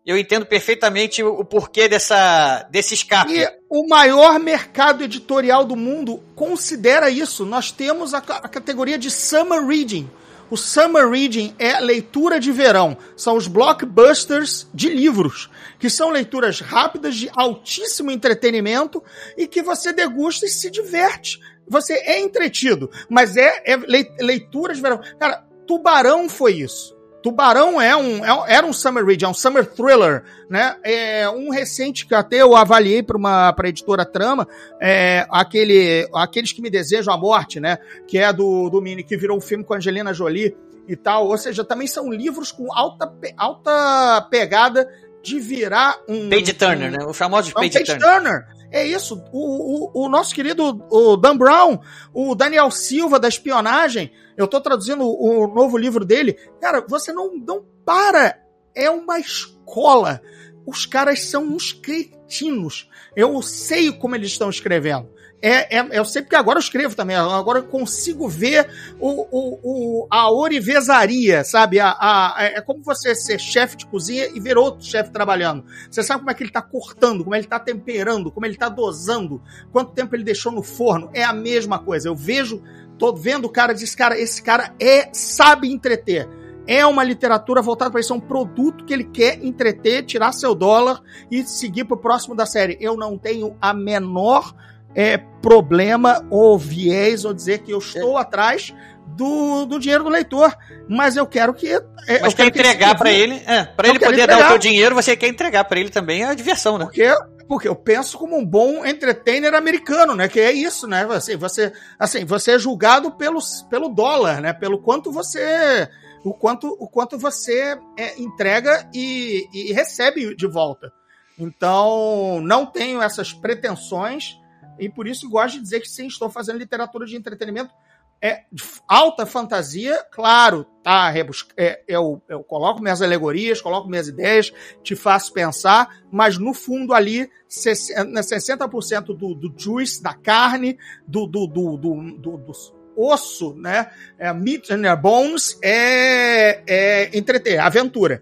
[0.05, 3.33] eu entendo perfeitamente o porquê dessa, desse escape.
[3.33, 7.45] E o maior mercado editorial do mundo considera isso.
[7.45, 10.09] Nós temos a, a categoria de Summer Reading.
[10.49, 12.97] O Summer Reading é leitura de verão.
[13.15, 15.49] São os blockbusters de livros,
[15.79, 19.01] que são leituras rápidas, de altíssimo entretenimento
[19.37, 21.39] e que você degusta e se diverte.
[21.67, 23.77] Você é entretido, mas é, é
[24.19, 24.99] leitura de verão.
[25.17, 26.99] Cara, Tubarão foi isso.
[27.21, 30.75] Tubarão é um, é, era um summer read, é um summer thriller, né?
[30.83, 34.47] É um recente que até eu avaliei para uma pra editora Trama,
[34.79, 37.77] é aquele, aqueles que me desejam a morte, né?
[38.07, 40.55] Que é do, do Mini, que virou um filme com Angelina Jolie
[40.87, 41.27] e tal.
[41.27, 44.89] Ou seja, também são livros com alta, alta pegada
[45.21, 46.29] de virar um.
[46.29, 47.05] Page Turner, um, né?
[47.05, 48.13] O famoso Page, um page Turner.
[48.13, 48.60] Turner.
[48.71, 49.21] É isso.
[49.31, 51.79] O, o, o, nosso querido o Dan Brown,
[52.13, 56.33] o Daniel Silva da espionagem, eu estou traduzindo o novo livro dele.
[56.59, 58.39] Cara, você não, não para.
[58.73, 60.21] É uma escola
[60.65, 62.89] os caras são uns cretinos.
[63.15, 65.09] Eu sei como eles estão escrevendo.
[65.41, 68.69] É, é, eu sei porque agora eu escrevo também, agora eu consigo ver
[68.99, 69.59] o, o,
[70.03, 71.79] o a orivesaria, sabe?
[71.79, 75.65] A, a, é como você ser chefe de cozinha e ver outro chefe trabalhando.
[75.89, 78.69] Você sabe como é que ele está cortando, como ele está temperando, como ele está
[78.69, 81.09] dosando, quanto tempo ele deixou no forno.
[81.13, 82.07] É a mesma coisa.
[82.07, 82.61] Eu vejo,
[82.99, 86.29] tô vendo o cara, diz, cara, esse cara é sabe entreter
[86.67, 90.53] é uma literatura voltada para isso, é um produto que ele quer entreter, tirar seu
[90.53, 92.77] dólar e seguir para o próximo da série.
[92.79, 94.53] Eu não tenho a menor
[94.95, 98.21] é, problema ou viés ou dizer que eu estou é.
[98.21, 98.73] atrás
[99.15, 100.55] do, do dinheiro do leitor,
[100.87, 101.67] mas eu quero que.
[102.07, 104.39] É, mas quer entregar para ele, é, para ele poder entregar.
[104.39, 106.85] dar o seu dinheiro, você quer entregar para ele também a diversão, né?
[106.85, 107.13] Porque,
[107.47, 110.27] porque eu penso como um bom entertainer americano, né?
[110.27, 111.05] Que é isso, né?
[111.05, 113.39] Você, você, assim, você é julgado pelo,
[113.69, 114.53] pelo dólar, né?
[114.53, 115.89] Pelo quanto você
[116.23, 120.91] o quanto, o quanto você é, entrega e, e, recebe de volta.
[121.37, 124.37] Então, não tenho essas pretensões
[124.81, 127.71] e por isso gosto de dizer que sim, estou fazendo literatura de entretenimento.
[128.19, 128.45] É
[128.87, 131.13] alta fantasia, claro, tá?
[131.55, 134.51] É, eu, eu coloco minhas alegorias, coloco minhas ideias,
[134.83, 140.77] te faço pensar, mas no fundo ali, 60% do, do juice, da carne,
[141.07, 142.51] do, do, do, do, do,
[142.95, 143.91] osso, né?
[144.17, 148.21] É, meat and bones é, é entreter, aventura.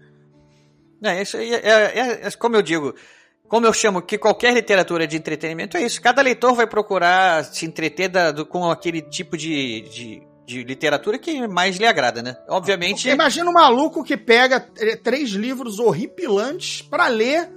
[1.02, 2.94] É, isso aí é, é, é, como eu digo,
[3.50, 6.00] como eu chamo que qualquer literatura de entretenimento é isso.
[6.00, 11.18] Cada leitor vai procurar se entreter da, do, com aquele tipo de, de, de, literatura
[11.18, 12.36] que mais lhe agrada, né?
[12.48, 13.02] Obviamente.
[13.02, 14.60] Porque imagina um maluco que pega
[15.02, 17.50] três livros horripilantes para ler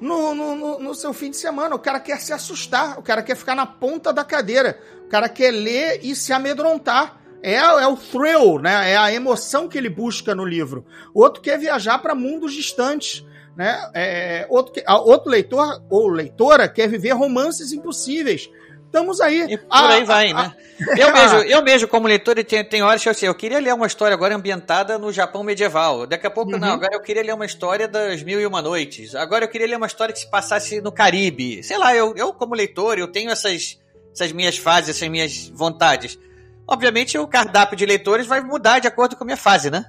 [0.00, 1.74] no, no, no, seu fim de semana.
[1.74, 5.28] O cara quer se assustar, o cara quer ficar na ponta da cadeira, o cara
[5.28, 7.20] quer ler e se amedrontar.
[7.42, 8.92] É, é o thrill, né?
[8.92, 10.86] É a emoção que ele busca no livro.
[11.12, 13.26] O outro quer viajar para mundos distantes.
[13.60, 13.90] Né?
[13.92, 18.48] É, outro, outro leitor ou leitora quer viver romances impossíveis
[18.86, 19.42] estamos aí.
[19.52, 20.56] E por aí vai, né?
[20.96, 23.74] eu, mesmo, eu mesmo, como leitor, tem, tem horas que eu sei, eu queria ler
[23.74, 26.06] uma história agora ambientada no Japão medieval.
[26.06, 26.58] Daqui a pouco, uhum.
[26.58, 29.14] não, agora eu queria ler uma história das Mil e Uma Noites.
[29.14, 31.62] Agora eu queria ler uma história que se passasse no Caribe.
[31.62, 33.78] Sei lá, eu, eu como leitor, eu tenho essas,
[34.10, 36.18] essas minhas fases, essas minhas vontades.
[36.66, 39.84] Obviamente, o cardápio de leitores vai mudar de acordo com a minha fase, né?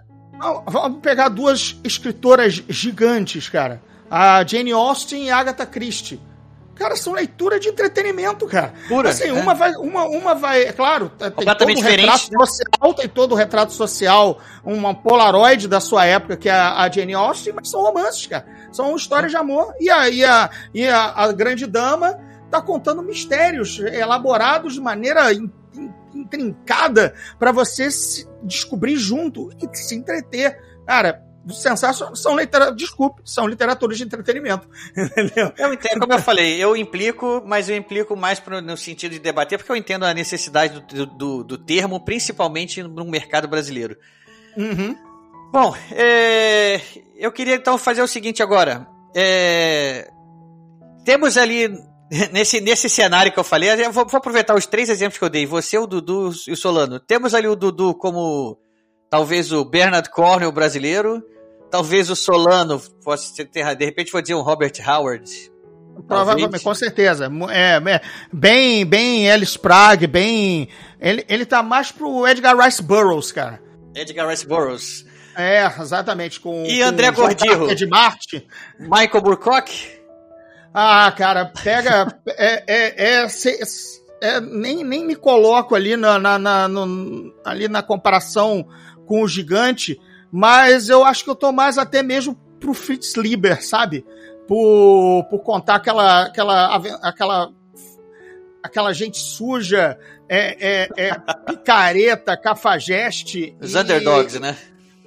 [0.65, 3.81] Vamos pegar duas escritoras gigantes, cara.
[4.09, 6.19] A Jane Austen e a Agatha Christie
[6.81, 8.73] Cara, são leitura de entretenimento, cara.
[8.87, 9.09] Pura.
[9.09, 9.33] Assim, é.
[9.33, 12.45] uma vai, uma, uma vai, é claro, tem todo o retrato né?
[12.45, 17.13] social, tem todo o retrato social, uma Polaroid da sua época, que é a, Jane
[17.13, 18.47] Austen, mas são romances, cara.
[18.71, 19.75] São histórias de amor.
[19.79, 22.19] E a, e a, e a, a grande dama
[22.49, 29.77] tá contando mistérios elaborados de maneira in, in, intrincada para você se descobrir junto e
[29.77, 30.59] se entreter.
[30.85, 32.15] Cara, sensacional.
[32.15, 34.67] São literatura, desculpe, são literaturas de entretenimento.
[34.95, 35.51] Entendeu?
[35.57, 39.19] Eu entendo, como eu falei, eu implico, mas eu implico mais pro, no sentido de
[39.19, 43.97] debater, porque eu entendo a necessidade do, do, do termo, principalmente no mercado brasileiro.
[44.55, 44.95] Uhum.
[45.51, 46.79] Bom, é,
[47.17, 48.87] eu queria então fazer o seguinte agora.
[49.15, 50.09] É,
[51.03, 51.69] temos ali,
[52.31, 55.29] nesse, nesse cenário que eu falei, eu vou, vou aproveitar os três exemplos que eu
[55.29, 56.99] dei, você, o Dudu e o Solano.
[56.99, 58.57] Temos ali o Dudu como
[59.09, 61.23] talvez o Bernard Cornell brasileiro,
[61.69, 65.51] talvez o Solano, fosse ter, de repente vou dizer um Robert Howard.
[66.07, 67.31] Provavelmente, com certeza.
[67.49, 68.01] É, é,
[68.31, 70.67] bem, bem Ellis Prague, bem.
[70.99, 73.61] Ele, ele tá mais pro Edgar Rice Burroughs, cara.
[73.95, 75.05] Edgar Rice Burroughs.
[75.35, 76.39] É, exatamente.
[76.39, 77.75] Com, e com André Gordirro.
[77.75, 78.47] De Marte.
[78.79, 80.00] Michael Burkock.
[80.73, 82.07] Ah, cara, pega.
[82.27, 83.27] é, é, é,
[84.21, 88.65] é, nem, nem me coloco ali na, na, na no, ali na comparação
[89.05, 89.99] com o gigante,
[90.31, 94.05] mas eu acho que eu tô mais até mesmo pro Fritz Lieber, sabe?
[94.47, 97.51] Por, por contar aquela, aquela, aquela,
[98.63, 99.97] aquela gente suja,
[100.29, 101.13] é, é, é
[101.45, 103.57] picareta, cafajeste.
[103.59, 104.55] Os e, underdogs, né?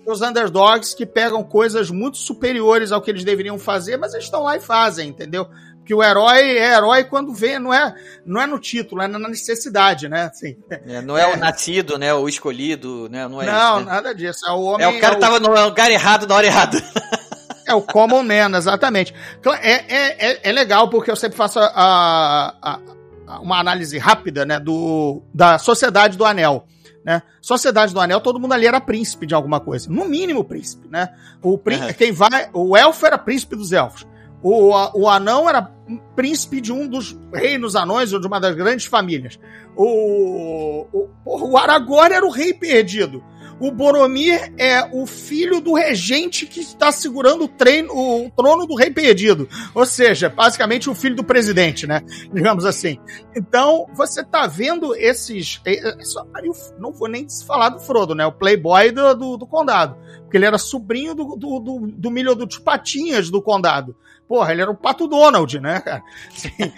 [0.07, 4.42] Os underdogs que pegam coisas muito superiores ao que eles deveriam fazer, mas eles estão
[4.42, 5.48] lá e fazem, entendeu?
[5.84, 7.94] que o herói é herói quando vê, não é,
[8.24, 10.24] não é no título, é na necessidade, né?
[10.24, 12.12] Assim, é, não é, é, o nascido, né?
[12.14, 13.28] O escolhido, né?
[13.28, 13.92] Não, é não isso, né?
[13.92, 14.46] nada disso.
[14.46, 14.86] É o homem.
[14.86, 15.20] É o cara é o...
[15.20, 16.82] tava no lugar errado na hora errada.
[17.66, 19.14] É o common man, exatamente.
[19.62, 22.78] É, é, é, é legal porque eu sempre faço a, a,
[23.26, 24.61] a, uma análise rápida, né?
[24.61, 26.66] Do, da Sociedade do Anel.
[27.05, 27.22] Né?
[27.40, 29.90] Sociedade do Anel, todo mundo ali era príncipe de alguma coisa.
[29.90, 31.11] No mínimo príncipe, né?
[31.42, 31.94] O príncipe, uhum.
[31.98, 34.07] quem vai, o elfo era príncipe dos elfos.
[34.42, 35.70] O, o anão era
[36.14, 39.38] príncipe de um dos reinos anões, ou de uma das grandes famílias.
[39.76, 43.22] O, o, o Aragorn era o rei perdido.
[43.61, 48.74] O Boromir é o filho do regente que está segurando o, treino, o trono do
[48.74, 49.48] rei perdido.
[49.74, 52.02] Ou seja, basicamente o filho do presidente, né?
[52.32, 52.98] Digamos assim.
[53.36, 55.61] Então, você tá vendo esses.
[55.64, 55.96] É, é,
[56.42, 58.26] eu não vou nem falar do Frodo, né?
[58.26, 59.96] O playboy do, do, do condado.
[60.22, 63.96] Porque ele era sobrinho do, do, do, do milho do Patinhas do condado.
[64.27, 66.03] Porra, ele era o Pato Donald, né, cara?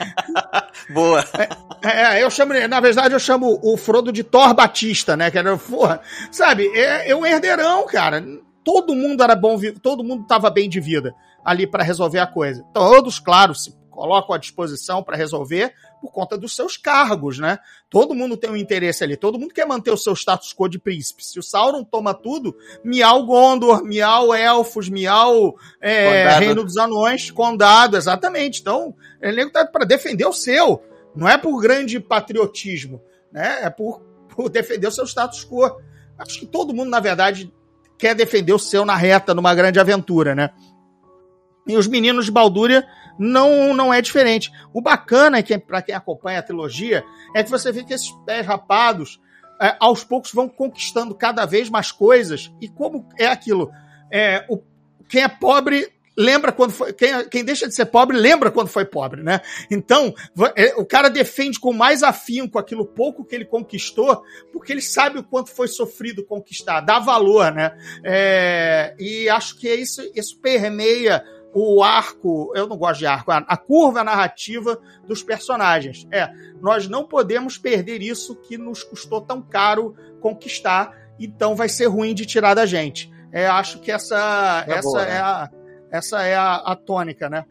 [0.90, 1.24] Boa.
[1.82, 5.30] É, é, eu chamo, na verdade, eu chamo o Frodo de Thor Batista, né?
[5.30, 8.24] Que era, porra, sabe, é, é um herdeirão, cara.
[8.64, 12.64] Todo mundo era bom, todo mundo tava bem de vida ali para resolver a coisa.
[12.74, 17.58] Todos, claro, se colocam à disposição para resolver por conta dos seus cargos, né?
[17.88, 20.78] Todo mundo tem um interesse ali, todo mundo quer manter o seu status quo de
[20.78, 21.24] príncipe.
[21.24, 27.96] Se o Sauron toma tudo, miau Gondor, miau Elfos, miau é, Reino dos Anões, Condado,
[27.96, 28.60] exatamente.
[28.60, 30.82] Então, ele é para defender o seu,
[31.14, 33.60] não é por grande patriotismo, né?
[33.62, 35.80] É por, por defender o seu status quo.
[36.18, 37.52] Acho que todo mundo, na verdade,
[37.98, 40.50] quer defender o seu na reta, numa grande aventura, né?
[41.66, 42.86] E os meninos de Baldúria
[43.18, 44.50] não, não é diferente.
[44.72, 47.04] O bacana, é que para quem acompanha a trilogia,
[47.34, 49.20] é que você vê que esses pés rapados,
[49.60, 52.52] é, aos poucos, vão conquistando cada vez mais coisas.
[52.60, 53.70] E como é aquilo?
[54.10, 54.60] É, o,
[55.08, 56.92] quem é pobre lembra quando foi.
[56.92, 59.40] Quem, quem deixa de ser pobre lembra quando foi pobre, né?
[59.70, 60.14] Então,
[60.56, 65.18] é, o cara defende com mais afinco aquilo pouco que ele conquistou, porque ele sabe
[65.18, 67.76] o quanto foi sofrido conquistar, dá valor, né?
[68.02, 71.22] É, e acho que isso, isso permeia
[71.58, 76.06] o arco, eu não gosto de arco, a, curva narrativa dos personagens.
[76.12, 76.28] É,
[76.60, 82.12] nós não podemos perder isso que nos custou tão caro conquistar, então vai ser ruim
[82.12, 83.10] de tirar da gente.
[83.32, 85.18] É, acho que essa, é essa, boa, é né?
[85.18, 85.50] a,
[85.90, 87.46] essa é a, a tônica, né?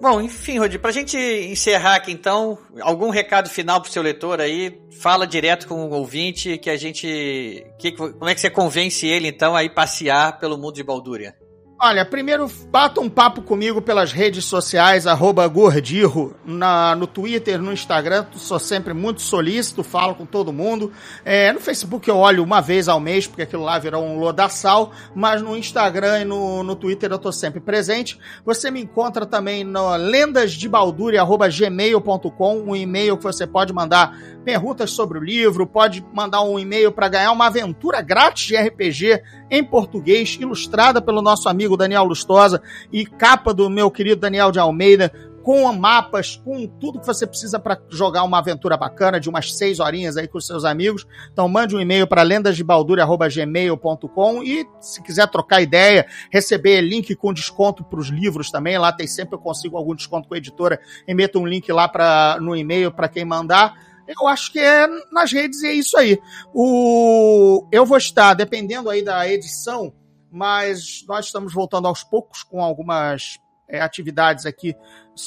[0.00, 4.80] Bom, enfim, Rodi, pra gente encerrar aqui então, algum recado final pro seu leitor aí,
[5.02, 7.66] fala direto com o ouvinte que a gente.
[7.78, 11.36] Que, como é que você convence ele então a ir passear pelo mundo de Baldúria?
[11.84, 17.72] Olha, primeiro bata um papo comigo pelas redes sociais, arroba Gordirro, na, no Twitter, no
[17.72, 20.92] Instagram, sou sempre muito solícito, falo com todo mundo.
[21.24, 24.92] É, no Facebook eu olho uma vez ao mês, porque aquilo lá virou um lodaçal,
[25.12, 28.16] mas no Instagram e no, no Twitter eu tô sempre presente.
[28.44, 35.24] Você me encontra também no lendasdebalduria.gmail.com, um e-mail que você pode mandar perguntas sobre o
[35.24, 39.20] livro, pode mandar um e-mail para ganhar uma aventura grátis de RPG
[39.52, 44.58] em português, ilustrada pelo nosso amigo Daniel Lustosa e capa do meu querido Daniel de
[44.58, 49.54] Almeida, com mapas, com tudo que você precisa para jogar uma aventura bacana de umas
[49.54, 51.06] seis horinhas aí com os seus amigos.
[51.30, 57.84] Então mande um e-mail para lendasdebaldura.gmail.com e se quiser trocar ideia, receber link com desconto
[57.84, 61.38] para os livros também, lá tem sempre eu consigo algum desconto com a editora, emeta
[61.38, 65.62] um link lá pra, no e-mail para quem mandar eu acho que é nas redes
[65.62, 66.18] e é isso aí.
[66.54, 69.92] O, eu vou estar, dependendo aí da edição,
[70.30, 73.38] mas nós estamos voltando aos poucos com algumas
[73.68, 74.74] é, atividades aqui,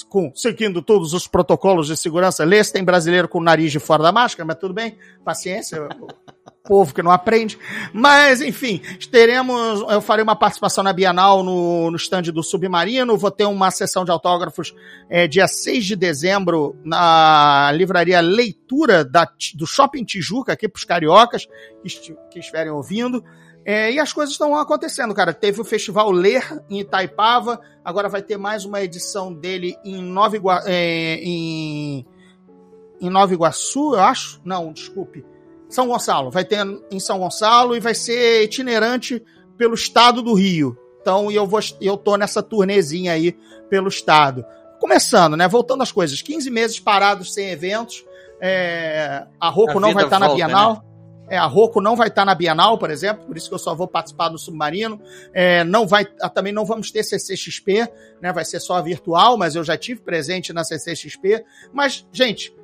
[0.09, 2.43] com, seguindo todos os protocolos de segurança.
[2.43, 5.87] Lê se tem brasileiro com o nariz de fora da máscara, mas tudo bem, paciência
[6.65, 7.57] povo que não aprende.
[7.93, 9.81] Mas, enfim, teremos.
[9.89, 13.17] Eu farei uma participação na Bienal no, no stand do Submarino.
[13.17, 14.75] Vou ter uma sessão de autógrafos
[15.09, 20.83] é, dia 6 de dezembro na livraria Leitura da, do Shopping Tijuca, aqui para os
[20.83, 21.47] cariocas
[21.83, 23.23] que, que estiverem ouvindo.
[23.63, 25.33] É, e as coisas estão acontecendo, cara.
[25.33, 30.35] Teve o festival Ler em Itaipava, agora vai ter mais uma edição dele em Nova,
[30.35, 32.05] Igua, é, em,
[33.01, 34.39] em Nova Iguaçu, eu acho.
[34.45, 35.25] Não, desculpe
[35.75, 36.31] são Gonçalo.
[36.31, 39.21] Vai ter em São Gonçalo e vai ser itinerante
[39.57, 40.77] pelo estado do Rio.
[41.01, 43.37] Então, eu vou eu tô nessa turnezinha aí
[43.69, 44.43] pelo estado.
[44.79, 45.47] Começando, né?
[45.47, 46.21] Voltando às coisas.
[46.21, 48.03] 15 meses parados sem eventos.
[48.41, 50.73] É, a Roco não vai estar tá na Bienal.
[50.73, 50.81] Né?
[51.27, 53.59] É, a Roco não vai estar tá na Bienal, por exemplo, por isso que eu
[53.59, 55.01] só vou participar do Submarino.
[55.33, 57.87] É, não vai, ah, também não vamos ter CCXP,
[58.21, 58.31] né?
[58.31, 61.43] Vai ser só virtual, mas eu já tive presente na CCXP.
[61.73, 62.55] Mas, gente,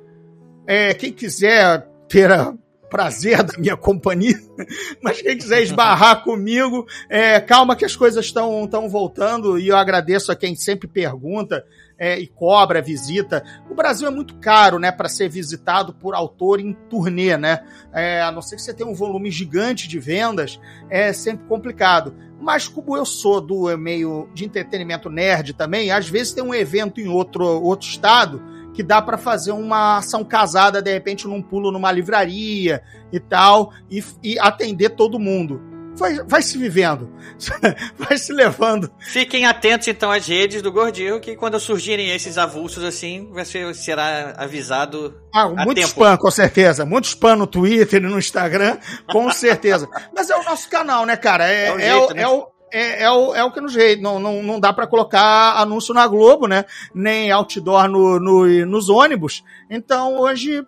[0.66, 2.54] é, quem quiser ter a
[2.92, 4.38] prazer da minha companhia,
[5.02, 10.30] mas quem quiser esbarrar comigo, é, calma que as coisas estão voltando e eu agradeço
[10.30, 11.64] a quem sempre pergunta
[11.98, 13.42] é, e cobra visita.
[13.70, 17.64] O Brasil é muito caro, né, para ser visitado por autor em turnê, né?
[17.94, 22.14] É, a não ser que você tenha um volume gigante de vendas, é sempre complicado.
[22.38, 27.00] Mas como eu sou do meio de entretenimento nerd também, às vezes tem um evento
[27.00, 31.70] em outro, outro estado que dá para fazer uma ação casada, de repente, num pulo
[31.70, 35.60] numa livraria e tal, e, e atender todo mundo.
[35.94, 37.10] vai, vai se vivendo,
[37.98, 38.90] vai se levando.
[38.98, 44.34] Fiquem atentos então às redes do Gordinho, que quando surgirem esses avulsos assim, você será
[44.36, 45.14] avisado.
[45.34, 45.88] Ah, muito tempo.
[45.88, 46.84] spam, com certeza.
[46.84, 48.78] Muito spam no Twitter e no Instagram,
[49.10, 49.88] com certeza.
[50.14, 51.50] Mas é o nosso canal, né, cara?
[51.50, 52.22] É, é, o, jeito, é, né?
[52.22, 54.02] é o é, é, o, é o que nos jeito.
[54.02, 56.64] Não, não, não dá para colocar anúncio na Globo, né?
[56.94, 59.44] Nem outdoor no, no, nos ônibus.
[59.70, 60.66] Então, hoje,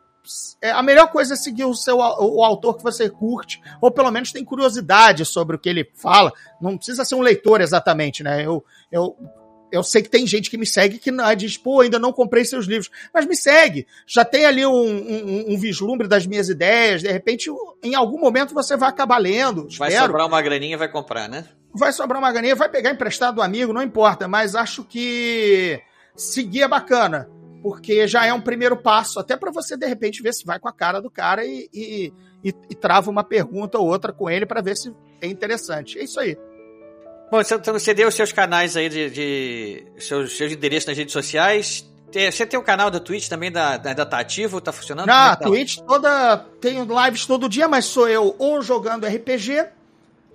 [0.61, 4.11] é, a melhor coisa é seguir o seu o, autor que você curte, ou pelo
[4.11, 6.32] menos tem curiosidade sobre o que ele fala.
[6.61, 8.44] Não precisa ser um leitor exatamente, né?
[8.44, 9.16] Eu, eu,
[9.72, 12.66] eu sei que tem gente que me segue que diz, pô, ainda não comprei seus
[12.66, 12.90] livros.
[13.12, 13.86] Mas me segue.
[14.07, 17.02] Já tem ali um, um, um vislumbre das minhas ideias.
[17.02, 17.50] De repente,
[17.82, 19.68] em algum momento você vai acabar lendo.
[19.78, 20.07] Vai espero.
[20.07, 21.44] sobrar uma graninha e vai comprar, né?
[21.74, 24.28] Vai sobrar uma graninha, vai pegar emprestado do amigo, não importa.
[24.28, 25.80] Mas acho que
[26.14, 27.28] seguir é bacana
[27.64, 30.68] porque já é um primeiro passo, até para você de repente ver se vai com
[30.68, 32.12] a cara do cara e, e,
[32.44, 35.98] e, e trava uma pergunta ou outra com ele para ver se é interessante.
[35.98, 36.36] É isso aí.
[37.30, 41.14] Bom, então você deu os seus canais aí de, de seus, seus endereços nas redes
[41.14, 41.90] sociais.
[42.12, 45.06] Você tem o um canal da Twitch também da, da, da Tativo, tá funcionando?
[45.06, 45.46] Na é tá?
[45.46, 46.36] Twitch toda.
[46.60, 49.64] Tenho lives todo dia, mas sou eu ou jogando RPG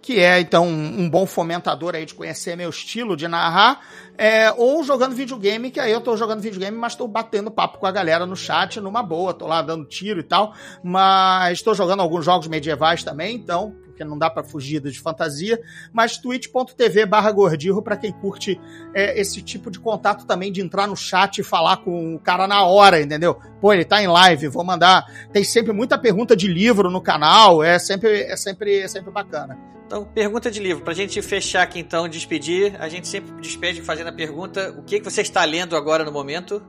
[0.02, 3.82] que é então um bom fomentador aí de conhecer meu estilo de narrar,
[4.18, 7.86] é, ou jogando videogame, que aí eu tô jogando videogame, mas tô batendo papo com
[7.86, 12.02] a galera no chat numa boa, tô lá dando tiro e tal, mas tô jogando
[12.02, 15.60] alguns jogos medievais também, então porque não dá para fugir de fantasia,
[15.92, 18.60] mas twitch.tv barra gordirro para quem curte
[18.94, 22.48] é, esse tipo de contato também, de entrar no chat e falar com o cara
[22.48, 23.38] na hora, entendeu?
[23.60, 25.06] Pô, ele tá em live, vou mandar.
[25.34, 29.58] Tem sempre muita pergunta de livro no canal, é sempre, é sempre, é sempre bacana.
[29.86, 30.84] Então, pergunta de livro.
[30.84, 35.00] Pra gente fechar aqui então, despedir, a gente sempre despede fazendo a pergunta: o que,
[35.00, 36.62] que você está lendo agora no momento?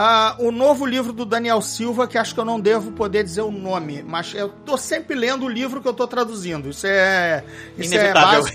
[0.00, 3.40] Ah, o novo livro do Daniel Silva, que acho que eu não devo poder dizer
[3.40, 6.70] o nome, mas eu tô sempre lendo o livro que eu tô traduzindo.
[6.70, 7.42] Isso é.
[7.76, 8.46] Isso é inevitável.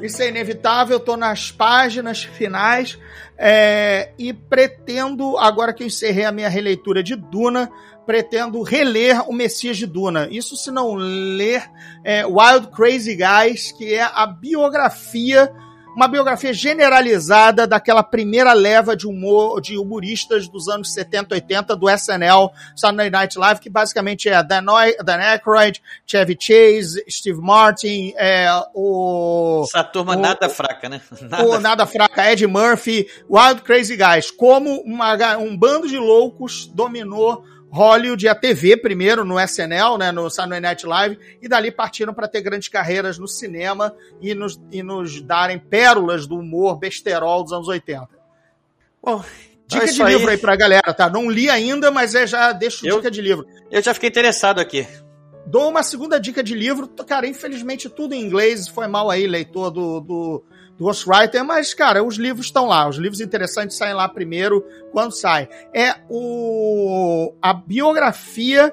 [0.06, 2.98] isso é inevitável, eu tô nas páginas finais.
[3.36, 7.70] É, e pretendo, agora que eu encerrei a minha releitura de Duna,
[8.06, 10.26] pretendo reler o Messias de Duna.
[10.30, 11.70] Isso se não ler
[12.02, 15.52] é, Wild Crazy Guys, que é a biografia
[15.98, 21.90] uma biografia generalizada daquela primeira leva de humor, de humoristas dos anos 70, 80 do
[21.90, 24.62] SNL, Saturday Night Live, que basicamente é Dan,
[25.04, 29.64] Dan Aykroyd, Chevy Chase, Steve Martin, é, o...
[29.66, 31.00] Essa turma o, nada fraca, né?
[31.20, 34.30] Nada, o nada fraca, Ed Murphy, Wild Crazy Guys.
[34.30, 37.42] Como uma, um bando de loucos dominou
[37.78, 42.12] Hollywood e a TV primeiro no SNL, né, no Saturday Night Live, e dali partiram
[42.12, 47.44] para ter grandes carreiras no cinema e nos, e nos darem pérolas do humor besterol
[47.44, 48.08] dos anos 80.
[49.00, 49.24] Bom,
[49.68, 50.12] dica é de aí.
[50.12, 51.08] livro aí pra galera, tá?
[51.08, 53.46] Não li ainda, mas é, já deixo eu, dica de livro.
[53.70, 54.84] Eu já fiquei interessado aqui.
[55.46, 59.70] Dou uma segunda dica de livro, cara, infelizmente tudo em inglês, foi mal aí, leitor
[59.70, 60.44] do, do
[60.78, 62.88] do Ghostwriter, mas, cara, os livros estão lá.
[62.88, 65.48] Os livros interessantes saem lá primeiro quando sai.
[65.74, 68.72] É o, a biografia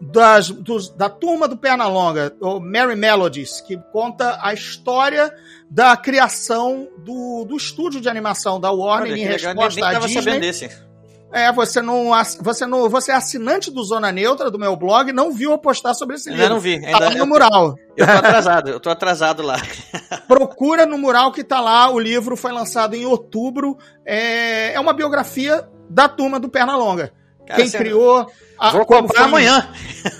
[0.00, 5.32] das, dos, da turma do Pernalonga, o Mary Melodies, que conta a história
[5.70, 10.18] da criação do, do estúdio de animação da Warner Olha, em resposta legal, nem, nem
[10.18, 10.40] à Disney.
[10.40, 10.91] Desse.
[11.32, 12.10] É, você não,
[12.40, 15.94] você não, você é assinante do Zona Neutra do meu blog, não viu eu postar
[15.94, 16.42] sobre esse livro.
[16.42, 17.74] Ainda não vi, ainda tá lá no mural.
[17.96, 19.56] Eu tô atrasado, eu tô atrasado lá.
[20.28, 24.92] Procura no mural que tá lá, o livro foi lançado em outubro, é, é uma
[24.92, 27.12] biografia da turma do Pernalonga.
[27.52, 29.68] Cara, Quem criou, a, Vou comprar amanhã.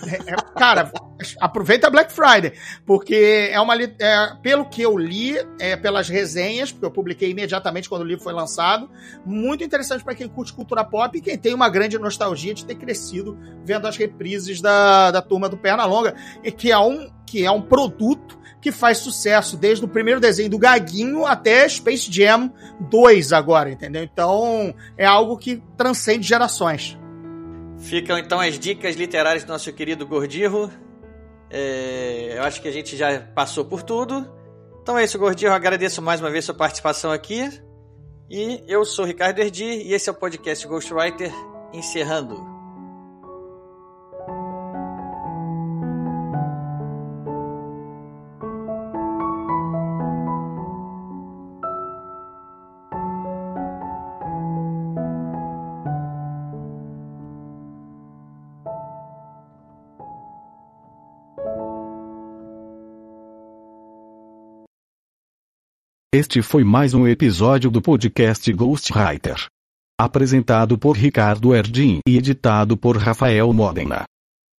[0.05, 0.91] É, é, cara,
[1.41, 2.53] aproveita Black Friday,
[2.85, 7.89] porque é uma é, pelo que eu li, é, pelas resenhas, porque eu publiquei imediatamente
[7.89, 8.91] quando o livro foi lançado,
[9.25, 12.75] muito interessante para quem curte cultura pop e quem tem uma grande nostalgia de ter
[12.75, 17.51] crescido vendo as reprises da, da turma do Pernalonga, e que é um que é
[17.51, 23.33] um produto que faz sucesso desde o primeiro desenho do Gaguinho até Space Jam 2
[23.33, 24.03] agora, entendeu?
[24.03, 26.99] Então, é algo que transcende gerações.
[27.83, 30.71] Ficam então as dicas literárias do nosso querido Gordirro.
[31.51, 34.27] É, eu acho que a gente já passou por tudo.
[34.81, 35.53] Então é isso, Gordirro.
[35.53, 37.49] Agradeço mais uma vez sua participação aqui.
[38.31, 41.33] E eu sou Ricardo Erdi e esse é o podcast Ghostwriter
[41.73, 42.52] encerrando.
[66.15, 69.47] Este foi mais um episódio do podcast Ghostwriter.
[69.99, 74.05] Apresentado por Ricardo Erdin e editado por Rafael Modena.